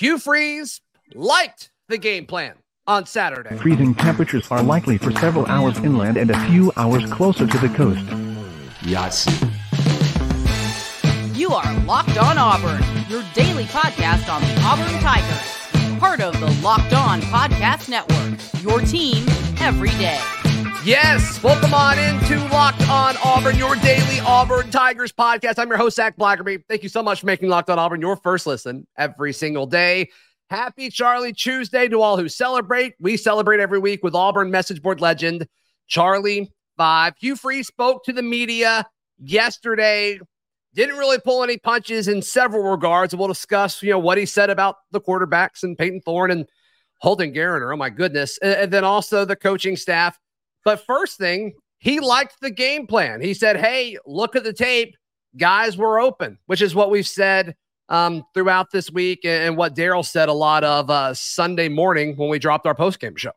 Hugh 0.00 0.18
Freeze 0.18 0.80
liked 1.14 1.70
the 1.90 1.98
game 1.98 2.24
plan 2.24 2.54
on 2.86 3.04
Saturday. 3.04 3.54
Freezing 3.58 3.94
temperatures 3.94 4.50
are 4.50 4.62
likely 4.62 4.96
for 4.96 5.12
several 5.12 5.44
hours 5.44 5.76
inland 5.80 6.16
and 6.16 6.30
a 6.30 6.46
few 6.46 6.72
hours 6.78 7.04
closer 7.12 7.46
to 7.46 7.58
the 7.58 7.68
coast. 7.68 8.06
Yahtzee. 8.80 9.28
You 11.36 11.50
are 11.50 11.80
Locked 11.80 12.16
On 12.16 12.38
Auburn, 12.38 12.82
your 13.10 13.22
daily 13.34 13.64
podcast 13.64 14.32
on 14.34 14.40
the 14.40 14.58
Auburn 14.62 14.98
Tigers. 15.02 15.98
Part 16.00 16.22
of 16.22 16.32
the 16.40 16.50
Locked 16.62 16.94
On 16.94 17.20
Podcast 17.20 17.90
Network, 17.90 18.40
your 18.62 18.80
team 18.80 19.26
every 19.58 19.90
day. 19.98 20.18
Yes, 20.82 21.42
welcome 21.42 21.74
on 21.74 21.98
into 21.98 22.38
Locked 22.48 22.88
On 22.88 23.14
Auburn, 23.22 23.58
your 23.58 23.76
daily 23.76 24.18
Auburn 24.20 24.70
Tigers 24.70 25.12
podcast. 25.12 25.58
I'm 25.58 25.68
your 25.68 25.76
host, 25.76 25.96
Zac 25.96 26.16
Blackerby. 26.16 26.62
Thank 26.70 26.82
you 26.82 26.88
so 26.88 27.02
much 27.02 27.20
for 27.20 27.26
making 27.26 27.50
Locked 27.50 27.68
On 27.68 27.78
Auburn 27.78 28.00
your 28.00 28.16
first 28.16 28.46
listen 28.46 28.86
every 28.96 29.34
single 29.34 29.66
day. 29.66 30.08
Happy 30.48 30.88
Charlie 30.88 31.34
Tuesday 31.34 31.86
to 31.88 32.00
all 32.00 32.16
who 32.16 32.30
celebrate. 32.30 32.94
We 32.98 33.18
celebrate 33.18 33.60
every 33.60 33.78
week 33.78 34.02
with 34.02 34.14
Auburn 34.14 34.50
message 34.50 34.80
board 34.80 35.02
legend 35.02 35.46
Charlie 35.86 36.50
Five. 36.78 37.12
Hugh 37.18 37.36
Freeze 37.36 37.66
spoke 37.66 38.02
to 38.04 38.14
the 38.14 38.22
media 38.22 38.86
yesterday. 39.18 40.18
Didn't 40.72 40.96
really 40.96 41.18
pull 41.18 41.44
any 41.44 41.58
punches 41.58 42.08
in 42.08 42.22
several 42.22 42.62
regards. 42.62 43.14
We'll 43.14 43.28
discuss, 43.28 43.82
you 43.82 43.90
know, 43.90 43.98
what 43.98 44.16
he 44.16 44.24
said 44.24 44.48
about 44.48 44.76
the 44.92 45.00
quarterbacks 45.00 45.62
and 45.62 45.76
Payton 45.76 46.00
Thorne 46.06 46.30
and 46.30 46.46
Holden 47.00 47.34
Geriner. 47.34 47.72
Oh 47.72 47.76
my 47.76 47.90
goodness. 47.90 48.38
And 48.38 48.70
then 48.72 48.84
also 48.84 49.26
the 49.26 49.36
coaching 49.36 49.76
staff 49.76 50.18
but 50.64 50.84
first 50.86 51.18
thing, 51.18 51.54
he 51.78 52.00
liked 52.00 52.40
the 52.40 52.50
game 52.50 52.86
plan. 52.86 53.20
He 53.20 53.34
said, 53.34 53.56
Hey, 53.56 53.96
look 54.06 54.36
at 54.36 54.44
the 54.44 54.52
tape. 54.52 54.96
Guys 55.36 55.76
were 55.76 56.00
open, 56.00 56.38
which 56.46 56.60
is 56.60 56.74
what 56.74 56.90
we've 56.90 57.06
said 57.06 57.54
um, 57.88 58.24
throughout 58.34 58.70
this 58.70 58.90
week 58.90 59.20
and 59.24 59.56
what 59.56 59.74
Daryl 59.74 60.04
said 60.04 60.28
a 60.28 60.32
lot 60.32 60.64
of 60.64 60.90
uh, 60.90 61.14
Sunday 61.14 61.68
morning 61.68 62.16
when 62.16 62.28
we 62.28 62.38
dropped 62.38 62.66
our 62.66 62.74
post 62.74 63.00
game 63.00 63.16
show. 63.16 63.32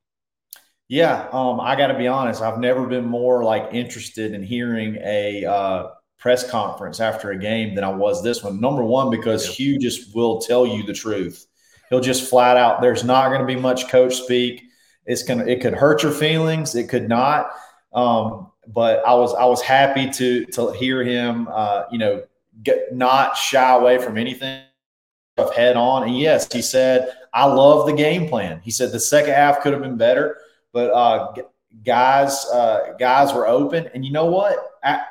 Yeah, 0.89 1.27
um, 1.31 1.59
I 1.59 1.75
got 1.75 1.87
to 1.87 1.97
be 1.97 2.07
honest. 2.07 2.41
I've 2.41 2.59
never 2.59 2.85
been 2.85 3.05
more 3.05 3.43
like 3.43 3.73
interested 3.73 4.33
in 4.33 4.43
hearing 4.43 4.97
a 5.03 5.45
uh, 5.45 5.87
press 6.19 6.49
conference 6.49 6.99
after 6.99 7.31
a 7.31 7.37
game 7.37 7.73
than 7.73 7.83
I 7.83 7.89
was 7.89 8.23
this 8.23 8.43
one. 8.43 8.59
Number 8.59 8.83
one, 8.83 9.09
because 9.09 9.47
yeah. 9.47 9.53
Hugh 9.53 9.79
just 9.79 10.15
will 10.15 10.39
tell 10.39 10.67
you 10.67 10.83
the 10.83 10.93
truth. 10.93 11.47
He'll 11.89 11.99
just 11.99 12.29
flat 12.29 12.57
out. 12.57 12.81
There's 12.81 13.03
not 13.03 13.29
going 13.29 13.41
to 13.41 13.47
be 13.47 13.59
much 13.59 13.87
coach 13.87 14.15
speak. 14.15 14.63
It's 15.05 15.23
gonna 15.23 15.45
it 15.45 15.61
could 15.61 15.73
hurt 15.73 16.03
your 16.03 16.11
feelings. 16.11 16.75
It 16.75 16.89
could 16.89 17.09
not. 17.09 17.51
Um, 17.93 18.51
but 18.67 19.05
I 19.05 19.13
was 19.13 19.33
I 19.35 19.45
was 19.45 19.61
happy 19.61 20.09
to 20.09 20.45
to 20.45 20.71
hear 20.71 21.03
him. 21.03 21.47
Uh, 21.51 21.83
you 21.91 21.97
know, 21.97 22.23
get 22.63 22.95
not 22.95 23.37
shy 23.37 23.75
away 23.75 23.97
from 23.99 24.17
anything 24.17 24.63
head 25.55 25.75
on. 25.75 26.03
And 26.03 26.17
yes, 26.17 26.51
he 26.51 26.61
said, 26.61 27.11
I 27.33 27.45
love 27.45 27.87
the 27.87 27.93
game 27.93 28.29
plan. 28.29 28.61
He 28.63 28.71
said 28.71 28.91
the 28.91 28.99
second 28.99 29.33
half 29.33 29.61
could 29.61 29.73
have 29.73 29.81
been 29.81 29.97
better, 29.97 30.37
but 30.71 30.91
uh, 30.91 31.33
guys, 31.83 32.45
uh, 32.53 32.93
guys 32.99 33.33
were 33.33 33.47
open. 33.47 33.89
And 33.93 34.05
you 34.05 34.11
know 34.11 34.25
what? 34.25 34.57
At 34.83 35.07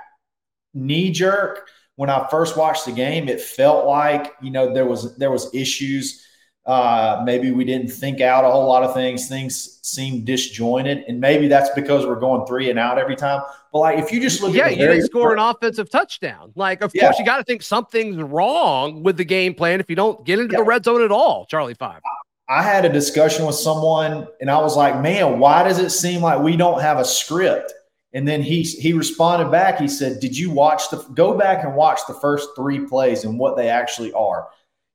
knee 0.74 1.10
jerk, 1.10 1.68
when 1.96 2.08
I 2.08 2.26
first 2.30 2.56
watched 2.56 2.86
the 2.86 2.92
game, 2.92 3.28
it 3.28 3.40
felt 3.40 3.86
like 3.86 4.34
you 4.40 4.50
know 4.50 4.72
there 4.72 4.86
was 4.86 5.16
there 5.16 5.30
was 5.30 5.52
issues 5.54 6.26
uh, 6.64 7.22
maybe 7.24 7.50
we 7.50 7.64
didn't 7.64 7.88
think 7.88 8.20
out 8.20 8.44
a 8.44 8.50
whole 8.50 8.68
lot 8.68 8.84
of 8.84 8.94
things. 8.94 9.28
Things 9.28 9.80
seem 9.82 10.24
disjointed, 10.24 11.04
and 11.08 11.20
maybe 11.20 11.48
that's 11.48 11.70
because 11.70 12.06
we're 12.06 12.20
going 12.20 12.46
three 12.46 12.70
and 12.70 12.78
out 12.78 12.98
every 12.98 13.16
time. 13.16 13.42
But 13.72 13.78
like, 13.80 13.98
if 13.98 14.12
you 14.12 14.20
just 14.20 14.40
look, 14.40 14.54
yeah, 14.54 14.66
at 14.66 14.76
you 14.76 14.86
didn't 14.86 15.06
score 15.06 15.32
an 15.32 15.40
offensive 15.40 15.90
touchdown. 15.90 16.52
Like, 16.54 16.82
of 16.82 16.92
yeah. 16.94 17.02
course, 17.02 17.18
you 17.18 17.24
got 17.24 17.38
to 17.38 17.44
think 17.44 17.62
something's 17.62 18.16
wrong 18.22 19.02
with 19.02 19.16
the 19.16 19.24
game 19.24 19.54
plan 19.54 19.80
if 19.80 19.90
you 19.90 19.96
don't 19.96 20.24
get 20.24 20.38
into 20.38 20.52
yeah. 20.52 20.58
the 20.58 20.64
red 20.64 20.84
zone 20.84 21.02
at 21.02 21.10
all. 21.10 21.46
Charlie 21.46 21.74
Five. 21.74 22.00
I 22.48 22.62
had 22.62 22.84
a 22.84 22.92
discussion 22.92 23.44
with 23.46 23.56
someone, 23.56 24.28
and 24.40 24.48
I 24.48 24.60
was 24.60 24.76
like, 24.76 25.00
"Man, 25.00 25.40
why 25.40 25.64
does 25.64 25.78
it 25.78 25.90
seem 25.90 26.20
like 26.20 26.40
we 26.40 26.56
don't 26.56 26.80
have 26.80 26.98
a 26.98 27.04
script?" 27.04 27.72
And 28.12 28.28
then 28.28 28.40
he 28.40 28.62
he 28.62 28.92
responded 28.92 29.50
back. 29.50 29.80
He 29.80 29.88
said, 29.88 30.20
"Did 30.20 30.38
you 30.38 30.52
watch 30.52 30.90
the? 30.90 30.98
Go 31.14 31.36
back 31.36 31.64
and 31.64 31.74
watch 31.74 32.00
the 32.06 32.14
first 32.14 32.50
three 32.54 32.86
plays 32.86 33.24
and 33.24 33.36
what 33.36 33.56
they 33.56 33.68
actually 33.68 34.12
are." 34.12 34.46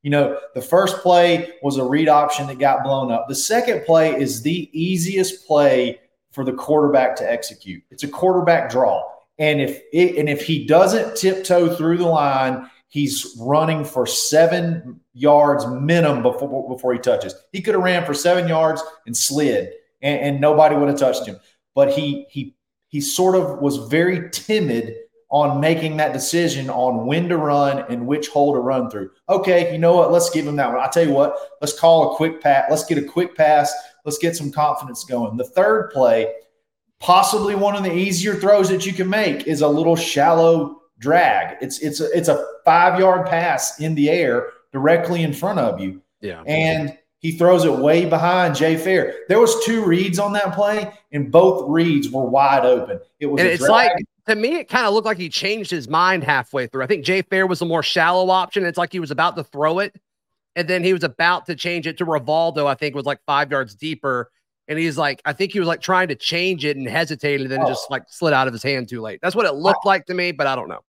You 0.04 0.12
know, 0.12 0.40
the 0.54 0.62
first 0.62 0.98
play 0.98 1.54
was 1.62 1.78
a 1.78 1.84
read 1.84 2.08
option 2.08 2.48
that 2.48 2.60
got 2.60 2.84
blown 2.84 3.12
up. 3.12 3.28
The 3.28 3.36
second 3.36 3.86
play 3.86 4.12
is 4.12 4.42
the 4.42 4.70
easiest 4.72 5.46
play 5.48 6.00
for 6.32 6.44
the 6.44 6.54
quarterback 6.54 7.16
to 7.18 7.30
execute. 7.30 7.84
It's 7.90 8.04
a 8.04 8.08
quarterback 8.08 8.70
draw. 8.70 9.04
And 9.40 9.60
if 9.60 9.82
it, 9.92 10.18
and 10.18 10.30
if 10.30 10.44
he 10.44 10.66
doesn't 10.66 11.16
tiptoe 11.16 11.76
through 11.76 11.98
the 11.98 12.08
line, 12.08 12.70
he's 12.88 13.36
running 13.40 13.84
for 13.84 14.06
seven 14.06 15.00
yards 15.14 15.66
minimum 15.68 16.24
before 16.24 16.68
before 16.70 16.94
he 16.94 17.00
touches. 17.00 17.36
He 17.52 17.62
could 17.62 17.76
have 17.76 17.84
ran 17.84 18.06
for 18.06 18.14
seven 18.14 18.48
yards 18.48 18.84
and 19.06 19.16
slid, 19.16 19.74
and, 20.02 20.20
and 20.20 20.42
nobody 20.42 20.76
would 20.76 20.90
have 20.90 21.00
touched 21.00 21.26
him. 21.26 21.40
But 21.76 21.92
he 21.92 22.26
he 22.30 22.56
he 22.88 23.02
sort 23.02 23.36
of 23.36 23.60
was 23.60 23.78
very 23.78 24.30
timid 24.32 24.96
on 25.30 25.60
making 25.60 25.98
that 25.98 26.14
decision 26.14 26.70
on 26.70 27.06
when 27.06 27.28
to 27.28 27.38
run 27.38 27.80
and 27.90 28.08
which 28.08 28.30
hole 28.30 28.54
to 28.54 28.60
run 28.60 28.90
through. 28.90 29.12
Okay, 29.28 29.72
you 29.72 29.78
know 29.78 29.96
what? 29.96 30.12
Let's 30.12 30.30
give 30.30 30.48
him 30.48 30.56
that 30.56 30.72
one. 30.72 30.80
I 30.80 30.88
tell 30.88 31.06
you 31.06 31.14
what, 31.14 31.36
let's 31.62 31.78
call 31.78 32.14
a 32.14 32.16
quick 32.16 32.42
pass. 32.42 32.68
Let's 32.70 32.86
get 32.86 32.98
a 32.98 33.04
quick 33.04 33.36
pass. 33.36 33.74
Let's 34.06 34.18
get 34.18 34.38
some 34.38 34.52
confidence 34.52 35.04
going. 35.04 35.36
The 35.36 35.44
third 35.44 35.92
play, 35.92 36.34
possibly 37.00 37.56
one 37.56 37.76
of 37.76 37.84
the 37.84 37.94
easier 37.94 38.36
throws 38.36 38.70
that 38.70 38.86
you 38.86 38.94
can 38.94 39.10
make, 39.10 39.48
is 39.48 39.62
a 39.62 39.68
little 39.68 39.98
shallow 39.98 40.82
drag. 41.00 41.58
It's 41.62 41.80
it's 41.80 42.00
a, 42.00 42.10
it's 42.18 42.30
a 42.30 42.46
five 42.64 43.00
yard 43.00 43.28
pass 43.28 43.82
in 43.82 43.96
the 43.96 44.10
air 44.10 44.52
directly 44.72 45.24
in 45.24 45.34
front 45.34 45.60
of 45.60 45.82
you. 45.82 46.02
Yeah, 46.22 46.42
and 46.48 46.98
he 47.20 47.38
throws 47.38 47.66
it 47.66 47.74
way 47.74 48.06
behind 48.06 48.56
Jay 48.56 48.78
Fair. 48.78 49.14
There 49.28 49.40
was 49.40 49.66
two 49.66 49.84
reads 49.84 50.20
on 50.20 50.32
that 50.34 50.54
play, 50.54 50.94
and 51.12 51.30
both 51.30 51.68
reads 51.68 52.10
were 52.10 52.26
wide 52.26 52.66
open. 52.66 53.02
It 53.20 53.26
was. 53.26 53.42
it's 53.42 53.68
like 53.68 53.92
to 54.28 54.36
me, 54.36 54.56
it 54.56 54.68
kind 54.68 54.86
of 54.86 54.94
looked 54.94 55.06
like 55.06 55.18
he 55.18 55.30
changed 55.30 55.72
his 55.72 55.88
mind 55.88 56.24
halfway 56.24 56.68
through. 56.68 56.84
I 56.84 56.88
think 56.88 57.06
Jay 57.06 57.22
Fair 57.22 57.48
was 57.48 57.62
a 57.62 57.66
more 57.66 57.84
shallow 57.84 58.30
option. 58.30 58.66
It's 58.66 58.78
like 58.78 58.92
he 58.92 59.00
was 59.00 59.12
about 59.12 59.36
to 59.38 59.44
throw 59.44 59.80
it, 59.80 59.96
and 60.56 60.68
then 60.68 60.84
he 60.84 60.94
was 60.94 61.04
about 61.04 61.46
to 61.46 61.56
change 61.56 61.88
it 61.88 61.98
to 62.00 62.06
Rivaldo. 62.06 62.68
I 62.68 62.76
think 62.76 62.94
was 62.94 63.06
like 63.06 63.20
five 63.26 63.52
yards 63.52 63.74
deeper, 63.74 64.30
and 64.68 64.78
he's 64.78 64.98
like, 64.98 65.22
I 65.26 65.34
think 65.34 65.54
he 65.54 65.60
was 65.60 65.68
like 65.68 65.82
trying 65.82 66.10
to 66.10 66.16
change 66.16 66.66
it 66.66 66.76
and 66.76 66.88
hesitated, 66.88 67.42
and 67.42 67.52
then 67.52 67.62
oh. 67.64 67.68
just 67.68 67.90
like 67.90 68.04
slid 68.10 68.34
out 68.34 68.48
of 68.48 68.54
his 68.54 68.64
hand 68.64 68.90
too 68.90 69.02
late. 69.02 69.20
That's 69.22 69.36
what 69.36 69.46
it 69.46 69.54
looked 69.54 69.86
like 69.86 70.06
to 70.08 70.14
me, 70.14 70.34
but 70.34 70.46
I 70.46 70.56
don't 70.56 70.68
know. 70.68 70.82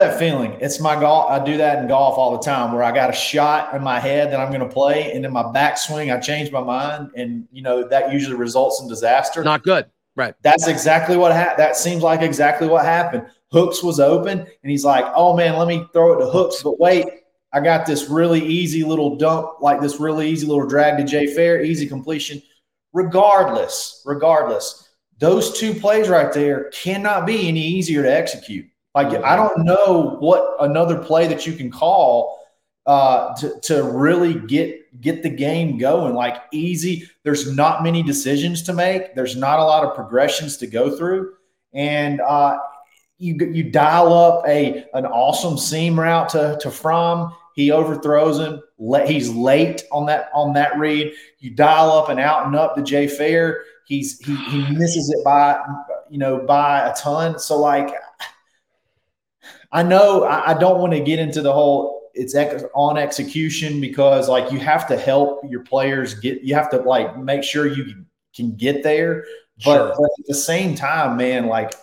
That 0.00 0.18
feeling, 0.18 0.52
it's 0.60 0.80
my 0.80 0.98
golf. 0.98 1.30
I 1.30 1.44
do 1.44 1.56
that 1.58 1.78
in 1.78 1.88
golf 1.88 2.18
all 2.18 2.32
the 2.32 2.42
time, 2.42 2.72
where 2.72 2.82
I 2.82 2.90
got 2.90 3.10
a 3.10 3.12
shot 3.12 3.74
in 3.74 3.82
my 3.82 4.00
head 4.00 4.32
that 4.32 4.40
I'm 4.40 4.48
going 4.48 4.66
to 4.66 4.74
play, 4.74 5.12
and 5.12 5.22
then 5.22 5.32
my 5.32 5.44
backswing, 5.44 6.12
I 6.12 6.18
change 6.18 6.50
my 6.50 6.62
mind, 6.62 7.10
and 7.14 7.46
you 7.52 7.62
know 7.62 7.86
that 7.86 8.12
usually 8.12 8.34
results 8.34 8.80
in 8.80 8.88
disaster. 8.88 9.44
Not 9.44 9.62
good. 9.62 9.86
Right. 10.14 10.34
That's 10.42 10.66
exactly 10.66 11.16
what 11.16 11.32
happened. 11.32 11.58
That 11.58 11.76
seems 11.76 12.02
like 12.02 12.20
exactly 12.20 12.68
what 12.68 12.84
happened. 12.84 13.26
Hooks 13.50 13.82
was 13.82 14.00
open, 14.00 14.40
and 14.40 14.70
he's 14.70 14.84
like, 14.84 15.04
"Oh 15.14 15.36
man, 15.36 15.58
let 15.58 15.68
me 15.68 15.86
throw 15.92 16.14
it 16.14 16.24
to 16.24 16.30
Hooks." 16.30 16.62
But 16.62 16.78
wait, 16.78 17.06
I 17.52 17.60
got 17.60 17.86
this 17.86 18.08
really 18.08 18.40
easy 18.44 18.84
little 18.84 19.16
dump, 19.16 19.60
like 19.60 19.80
this 19.80 20.00
really 20.00 20.28
easy 20.28 20.46
little 20.46 20.66
drag 20.66 20.98
to 20.98 21.04
Jay 21.04 21.26
Fair, 21.26 21.62
easy 21.62 21.86
completion. 21.86 22.42
Regardless, 22.92 24.02
regardless, 24.04 24.90
those 25.18 25.58
two 25.58 25.72
plays 25.74 26.08
right 26.08 26.32
there 26.32 26.70
cannot 26.70 27.26
be 27.26 27.48
any 27.48 27.60
easier 27.60 28.02
to 28.02 28.12
execute. 28.14 28.66
Like 28.94 29.14
I 29.24 29.36
don't 29.36 29.64
know 29.64 30.16
what 30.20 30.56
another 30.60 30.98
play 30.98 31.26
that 31.28 31.46
you 31.46 31.54
can 31.54 31.70
call 31.70 32.41
uh, 32.86 33.34
to, 33.36 33.60
to 33.60 33.82
really 33.82 34.34
get 34.34 35.00
get 35.00 35.22
the 35.22 35.30
game 35.30 35.78
going. 35.78 36.14
Like 36.14 36.36
easy. 36.52 37.08
There's 37.22 37.54
not 37.54 37.82
many 37.82 38.02
decisions 38.02 38.62
to 38.62 38.72
make. 38.72 39.14
There's 39.14 39.36
not 39.36 39.58
a 39.58 39.64
lot 39.64 39.84
of 39.84 39.94
progressions 39.94 40.56
to 40.58 40.66
go 40.66 40.96
through. 40.96 41.34
And 41.72 42.20
uh, 42.20 42.58
you 43.18 43.36
you 43.52 43.70
dial 43.70 44.12
up 44.12 44.46
a 44.46 44.84
an 44.94 45.06
awesome 45.06 45.58
seam 45.58 45.98
route 45.98 46.28
to 46.30 46.58
to 46.60 46.70
Fromm 46.70 47.32
he 47.54 47.70
overthrows 47.70 48.38
him. 48.38 48.62
He's 49.06 49.30
late 49.30 49.84
on 49.92 50.06
that 50.06 50.30
on 50.34 50.54
that 50.54 50.78
read. 50.78 51.12
You 51.38 51.50
dial 51.50 51.90
up 51.92 52.08
and 52.08 52.18
out 52.18 52.46
and 52.46 52.56
up 52.56 52.74
to 52.76 52.82
jay 52.82 53.06
fair. 53.06 53.64
He's 53.86 54.18
he, 54.20 54.34
he 54.36 54.70
misses 54.74 55.10
it 55.10 55.24
by 55.24 55.60
you 56.10 56.18
know 56.18 56.38
by 56.38 56.88
a 56.88 56.94
ton. 56.94 57.38
So 57.38 57.58
like 57.58 57.94
i 59.74 59.82
know 59.82 60.24
i, 60.24 60.50
I 60.50 60.54
don't 60.54 60.80
want 60.80 60.92
to 60.92 61.00
get 61.00 61.18
into 61.18 61.40
the 61.40 61.52
whole 61.52 62.01
it's 62.14 62.34
on 62.74 62.98
execution 62.98 63.80
because 63.80 64.28
like 64.28 64.52
you 64.52 64.58
have 64.58 64.86
to 64.88 64.96
help 64.96 65.42
your 65.48 65.62
players 65.64 66.14
get 66.14 66.42
you 66.42 66.54
have 66.54 66.70
to 66.70 66.78
like 66.78 67.18
make 67.18 67.42
sure 67.42 67.66
you 67.66 68.04
can 68.34 68.54
get 68.56 68.82
there. 68.82 69.24
But, 69.64 69.76
sure. 69.76 69.88
but 69.88 70.10
at 70.18 70.26
the 70.26 70.34
same 70.34 70.74
time 70.74 71.16
man 71.16 71.46
like 71.46 71.74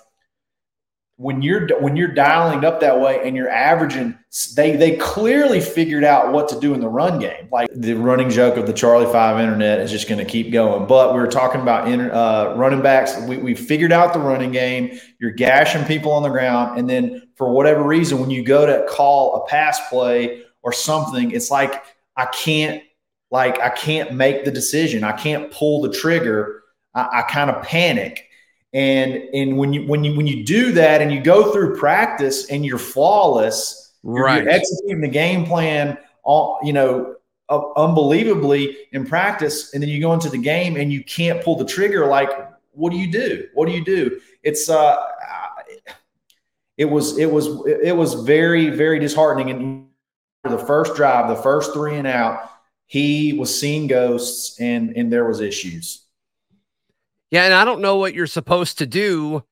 when 1.20 1.42
you're 1.42 1.68
when 1.82 1.98
you're 1.98 2.14
dialing 2.14 2.64
up 2.64 2.80
that 2.80 3.02
way 3.02 3.20
and 3.26 3.36
you're 3.36 3.50
averaging 3.50 4.18
they 4.56 4.78
they 4.78 4.96
clearly 4.96 5.60
figured 5.60 6.06
out 6.06 6.32
what 6.32 6.48
to 6.48 6.58
do 6.62 6.74
in 6.74 6.80
the 6.80 6.88
run 6.88 7.20
game. 7.20 7.50
Like 7.52 7.68
the 7.76 7.94
running 7.96 8.30
joke 8.30 8.56
of 8.56 8.68
the 8.68 8.72
charlie 8.72 9.12
5 9.12 9.38
internet 9.38 9.82
is 9.82 9.92
just 9.92 10.08
going 10.08 10.20
to 10.20 10.26
keep 10.26 10.54
going. 10.54 10.88
But 10.88 11.14
we 11.14 11.20
were 11.20 11.28
talking 11.28 11.60
about 11.60 11.90
inter, 11.90 12.10
uh, 12.14 12.56
running 12.56 12.82
backs. 12.82 13.20
We, 13.28 13.36
we 13.36 13.54
figured 13.54 13.92
out 13.92 14.14
the 14.14 14.20
running 14.20 14.54
game. 14.54 14.98
You're 15.20 15.32
gashing 15.32 15.84
people 15.84 16.14
on 16.14 16.24
the 16.24 16.30
ground. 16.30 16.80
And 16.80 16.90
then 16.90 17.28
for 17.40 17.50
whatever 17.50 17.82
reason 17.82 18.20
when 18.20 18.30
you 18.30 18.44
go 18.44 18.68
to 18.68 18.86
call 18.88 19.38
a 19.38 19.48
pass 19.48 19.90
play 19.90 20.44
or 20.62 20.72
something 20.72 21.32
it's 21.32 21.50
like 21.50 21.84
i 22.16 22.28
can't 22.28 22.84
like 23.32 23.60
I 23.60 23.70
can't 23.70 24.14
make 24.14 24.46
the 24.46 24.52
decision. 24.52 25.04
I 25.04 25.12
can't 25.12 25.52
pull 25.52 25.82
the 25.82 25.92
trigger. 25.92 26.64
I, 26.94 27.20
I 27.20 27.22
kind 27.24 27.50
of 27.50 27.62
panic. 27.64 28.26
And 28.74 29.14
and 29.34 29.58
when 29.58 29.74
you 29.74 29.88
when 29.88 30.04
you 30.04 30.16
when 30.16 30.28
you 30.28 30.44
do 30.44 30.72
that 30.74 31.02
and 31.02 31.12
you 31.12 31.22
go 31.22 31.52
through 31.52 31.78
practice 31.78 32.50
and 32.50 32.66
you're 32.66 32.78
flawless, 32.78 33.94
right. 34.04 34.44
you're 34.44 34.52
executing 34.52 35.02
the 35.02 35.08
game 35.08 35.46
plan 35.46 35.98
all 36.24 36.60
you 36.64 36.74
know 36.74 37.16
uh, 37.50 37.74
unbelievably 37.74 38.78
in 38.92 39.08
practice, 39.08 39.74
and 39.74 39.82
then 39.82 39.90
you 39.90 40.00
go 40.00 40.14
into 40.14 40.30
the 40.30 40.38
game 40.38 40.76
and 40.76 40.94
you 40.94 41.04
can't 41.04 41.44
pull 41.44 41.56
the 41.56 41.66
trigger. 41.66 42.06
Like, 42.06 42.30
what 42.74 42.92
do 42.92 42.98
you 42.98 43.12
do? 43.12 43.48
What 43.56 43.68
do 43.68 43.72
you 43.72 43.84
do? 43.84 44.22
It's 44.44 44.70
uh, 44.70 44.98
it 46.80 46.86
was 46.86 47.18
it 47.18 47.30
was 47.30 47.48
it 47.68 47.96
was 47.96 48.14
very 48.14 48.70
very 48.70 49.00
disheartening. 49.00 49.50
And 49.52 49.88
the 50.46 50.58
first 50.58 50.96
drive, 50.96 51.28
the 51.28 51.36
first 51.36 51.74
three 51.74 51.98
and 51.98 52.08
out, 52.08 52.50
he 52.88 53.34
was 53.34 53.60
seeing 53.60 53.88
ghosts, 53.88 54.60
and 54.62 54.96
and 54.96 55.12
there 55.12 55.28
was 55.28 55.42
issues. 55.42 56.06
Yeah, 57.32 57.44
and 57.44 57.54
I 57.54 57.66
don't 57.66 57.82
know 57.82 57.98
what 57.98 58.14
you're 58.14 58.28
supposed 58.28 58.78
to 58.78 58.88
do 58.88 59.44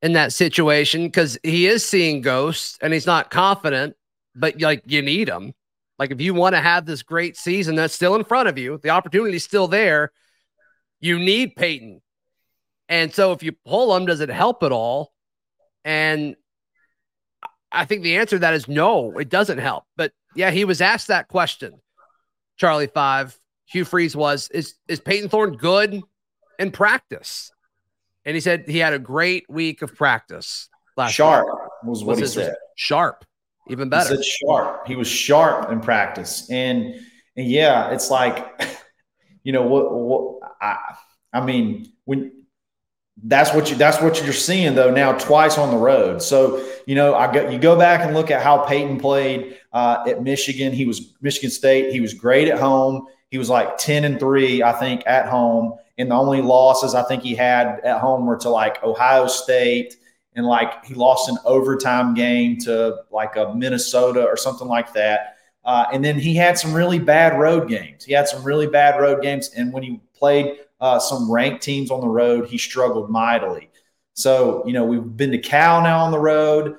in 0.00 0.14
that 0.14 0.32
situation 0.32 1.04
because 1.04 1.38
he 1.42 1.66
is 1.66 1.86
seeing 1.86 2.22
ghosts 2.22 2.78
and 2.80 2.94
he's 2.94 3.06
not 3.06 3.30
confident, 3.30 3.94
but 4.34 4.58
like 4.60 4.82
you 4.86 5.02
need 5.02 5.28
him. 5.28 5.52
Like 5.98 6.12
if 6.12 6.20
you 6.20 6.32
want 6.32 6.54
to 6.54 6.62
have 6.62 6.86
this 6.86 7.02
great 7.02 7.36
season 7.36 7.76
that's 7.76 7.94
still 7.94 8.14
in 8.14 8.24
front 8.24 8.48
of 8.48 8.56
you, 8.56 8.80
the 8.82 8.88
opportunity's 8.88 9.44
still 9.44 9.68
there. 9.68 10.12
You 10.98 11.18
need 11.18 11.56
Payton. 11.56 12.00
And 12.88 13.12
so 13.12 13.32
if 13.32 13.42
you 13.42 13.52
pull 13.66 13.94
him, 13.94 14.06
does 14.06 14.20
it 14.20 14.30
help 14.30 14.62
at 14.62 14.72
all? 14.72 15.12
And 15.84 16.36
I 17.74 17.84
think 17.84 18.02
the 18.02 18.16
answer 18.16 18.36
to 18.36 18.40
that 18.40 18.54
is 18.54 18.68
no, 18.68 19.18
it 19.18 19.28
doesn't 19.28 19.58
help. 19.58 19.84
But 19.96 20.12
yeah, 20.34 20.50
he 20.50 20.64
was 20.64 20.80
asked 20.80 21.08
that 21.08 21.28
question. 21.28 21.80
Charlie 22.56 22.86
Five, 22.86 23.38
Hugh 23.66 23.84
Freeze 23.84 24.14
was, 24.16 24.48
is 24.48 24.74
is 24.88 25.00
Payton 25.00 25.28
Thorne 25.28 25.56
good 25.56 26.00
in 26.58 26.70
practice? 26.70 27.50
And 28.24 28.34
he 28.34 28.40
said 28.40 28.64
he 28.68 28.78
had 28.78 28.94
a 28.94 28.98
great 28.98 29.44
week 29.50 29.82
of 29.82 29.94
practice 29.94 30.68
last 30.96 31.12
Sharp 31.12 31.46
week. 31.46 31.90
was 31.90 32.04
what 32.04 32.18
he 32.18 32.26
said. 32.26 32.54
Sharp, 32.76 33.24
even 33.68 33.88
better. 33.88 34.16
He 34.16 34.16
said 34.16 34.24
sharp. 34.24 34.86
He 34.86 34.96
was 34.96 35.08
sharp 35.08 35.70
in 35.70 35.80
practice, 35.80 36.48
and 36.50 36.94
and 37.36 37.48
yeah, 37.48 37.90
it's 37.90 38.10
like, 38.10 38.46
you 39.42 39.52
know 39.52 39.62
what? 39.62 39.92
What 39.92 40.52
I 40.60 40.96
I 41.32 41.44
mean 41.44 41.92
when 42.04 42.43
that's 43.22 43.54
what 43.54 43.70
you 43.70 43.76
that's 43.76 44.00
what 44.02 44.22
you're 44.22 44.32
seeing 44.32 44.74
though 44.74 44.90
now 44.90 45.12
twice 45.12 45.56
on 45.56 45.70
the 45.70 45.76
road. 45.76 46.20
So 46.20 46.64
you 46.86 46.94
know 46.94 47.14
I 47.14 47.32
go 47.32 47.48
you 47.48 47.58
go 47.58 47.78
back 47.78 48.00
and 48.00 48.14
look 48.14 48.30
at 48.30 48.42
how 48.42 48.58
Payton 48.64 48.98
played 48.98 49.58
uh, 49.72 50.04
at 50.06 50.22
Michigan. 50.22 50.72
He 50.72 50.84
was 50.84 51.14
Michigan 51.20 51.50
State. 51.50 51.92
He 51.92 52.00
was 52.00 52.12
great 52.12 52.48
at 52.48 52.58
home. 52.58 53.06
He 53.30 53.38
was 53.38 53.48
like 53.48 53.78
ten 53.78 54.04
and 54.04 54.18
three, 54.18 54.62
I 54.62 54.72
think, 54.72 55.02
at 55.06 55.28
home. 55.28 55.74
And 55.96 56.10
the 56.10 56.14
only 56.16 56.42
losses 56.42 56.94
I 56.94 57.04
think 57.04 57.22
he 57.22 57.36
had 57.36 57.80
at 57.84 58.00
home 58.00 58.26
were 58.26 58.36
to 58.38 58.48
like 58.48 58.82
Ohio 58.82 59.28
State 59.28 59.96
and 60.34 60.44
like 60.44 60.84
he 60.84 60.94
lost 60.94 61.28
an 61.28 61.38
overtime 61.44 62.14
game 62.14 62.58
to 62.58 62.96
like 63.10 63.36
a 63.36 63.54
Minnesota 63.54 64.24
or 64.24 64.36
something 64.36 64.66
like 64.66 64.92
that. 64.94 65.36
Uh, 65.64 65.86
and 65.92 66.04
then 66.04 66.18
he 66.18 66.34
had 66.34 66.58
some 66.58 66.74
really 66.74 66.98
bad 66.98 67.38
road 67.38 67.68
games. 67.68 68.04
He 68.04 68.12
had 68.12 68.28
some 68.28 68.42
really 68.42 68.66
bad 68.66 69.00
road 69.00 69.22
games, 69.22 69.50
and 69.56 69.72
when 69.72 69.82
he 69.82 70.00
played 70.14 70.58
uh, 70.80 70.98
some 70.98 71.30
ranked 71.30 71.62
teams 71.62 71.90
on 71.90 72.00
the 72.00 72.08
road, 72.08 72.48
he 72.48 72.58
struggled 72.58 73.10
mightily. 73.10 73.70
So 74.14 74.64
you 74.66 74.72
know 74.72 74.84
we've 74.84 75.16
been 75.16 75.32
to 75.32 75.38
Cal 75.38 75.82
now 75.82 76.04
on 76.04 76.12
the 76.12 76.18
road, 76.18 76.76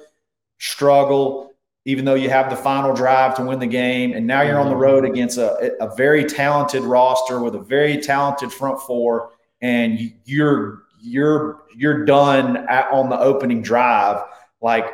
struggle. 0.60 1.52
Even 1.88 2.04
though 2.04 2.16
you 2.16 2.32
have 2.32 2.50
the 2.50 2.56
final 2.56 2.96
drive 2.96 3.36
to 3.36 3.44
win 3.44 3.60
the 3.60 3.68
game, 3.68 4.14
and 4.14 4.26
now 4.26 4.42
you're 4.42 4.60
on 4.60 4.70
the 4.70 4.76
road 4.76 5.06
against 5.06 5.38
a, 5.38 5.72
a 5.84 5.96
very 5.96 6.26
talented 6.26 6.82
roster 6.82 7.40
with 7.40 7.54
a 7.54 7.60
very 7.60 8.02
talented 8.02 8.52
front 8.52 8.82
four, 8.82 9.34
and 9.62 10.12
you're 10.26 10.84
you're 11.00 11.62
you're 11.76 12.04
done 12.06 12.58
at, 12.70 12.90
on 12.92 13.10
the 13.10 13.20
opening 13.20 13.62
drive. 13.62 14.24
Like 14.62 14.86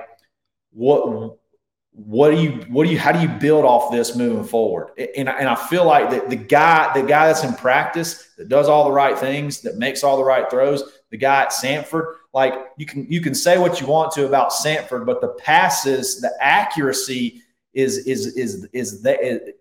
what 0.71 1.37
what 1.93 2.31
do 2.31 2.41
you 2.41 2.51
what 2.69 2.85
do 2.85 2.91
you 2.91 2.97
how 2.97 3.11
do 3.11 3.19
you 3.19 3.27
build 3.27 3.65
off 3.65 3.91
this 3.91 4.15
moving 4.15 4.45
forward? 4.45 4.91
And, 4.97 5.27
and 5.27 5.47
I 5.49 5.55
feel 5.55 5.85
like 5.85 6.09
the, 6.09 6.27
the 6.29 6.41
guy 6.41 6.91
the 6.93 7.05
guy 7.05 7.27
that's 7.27 7.43
in 7.43 7.53
practice 7.53 8.29
that 8.37 8.47
does 8.47 8.69
all 8.69 8.85
the 8.85 8.91
right 8.91 9.17
things 9.17 9.61
that 9.61 9.77
makes 9.77 10.03
all 10.03 10.17
the 10.17 10.23
right 10.23 10.49
throws 10.49 10.83
the 11.09 11.17
guy 11.17 11.43
at 11.43 11.49
samford 11.49 12.13
like 12.33 12.53
you 12.77 12.85
can 12.85 13.05
you 13.11 13.19
can 13.19 13.35
say 13.35 13.57
what 13.57 13.81
you 13.81 13.87
want 13.87 14.11
to 14.13 14.25
about 14.25 14.51
samford 14.51 15.05
but 15.05 15.19
the 15.19 15.27
passes 15.39 16.21
the 16.21 16.31
accuracy 16.39 17.41
is 17.73 17.97
is 18.07 18.37
is 18.37 18.67
is 18.71 19.01
that 19.01 19.53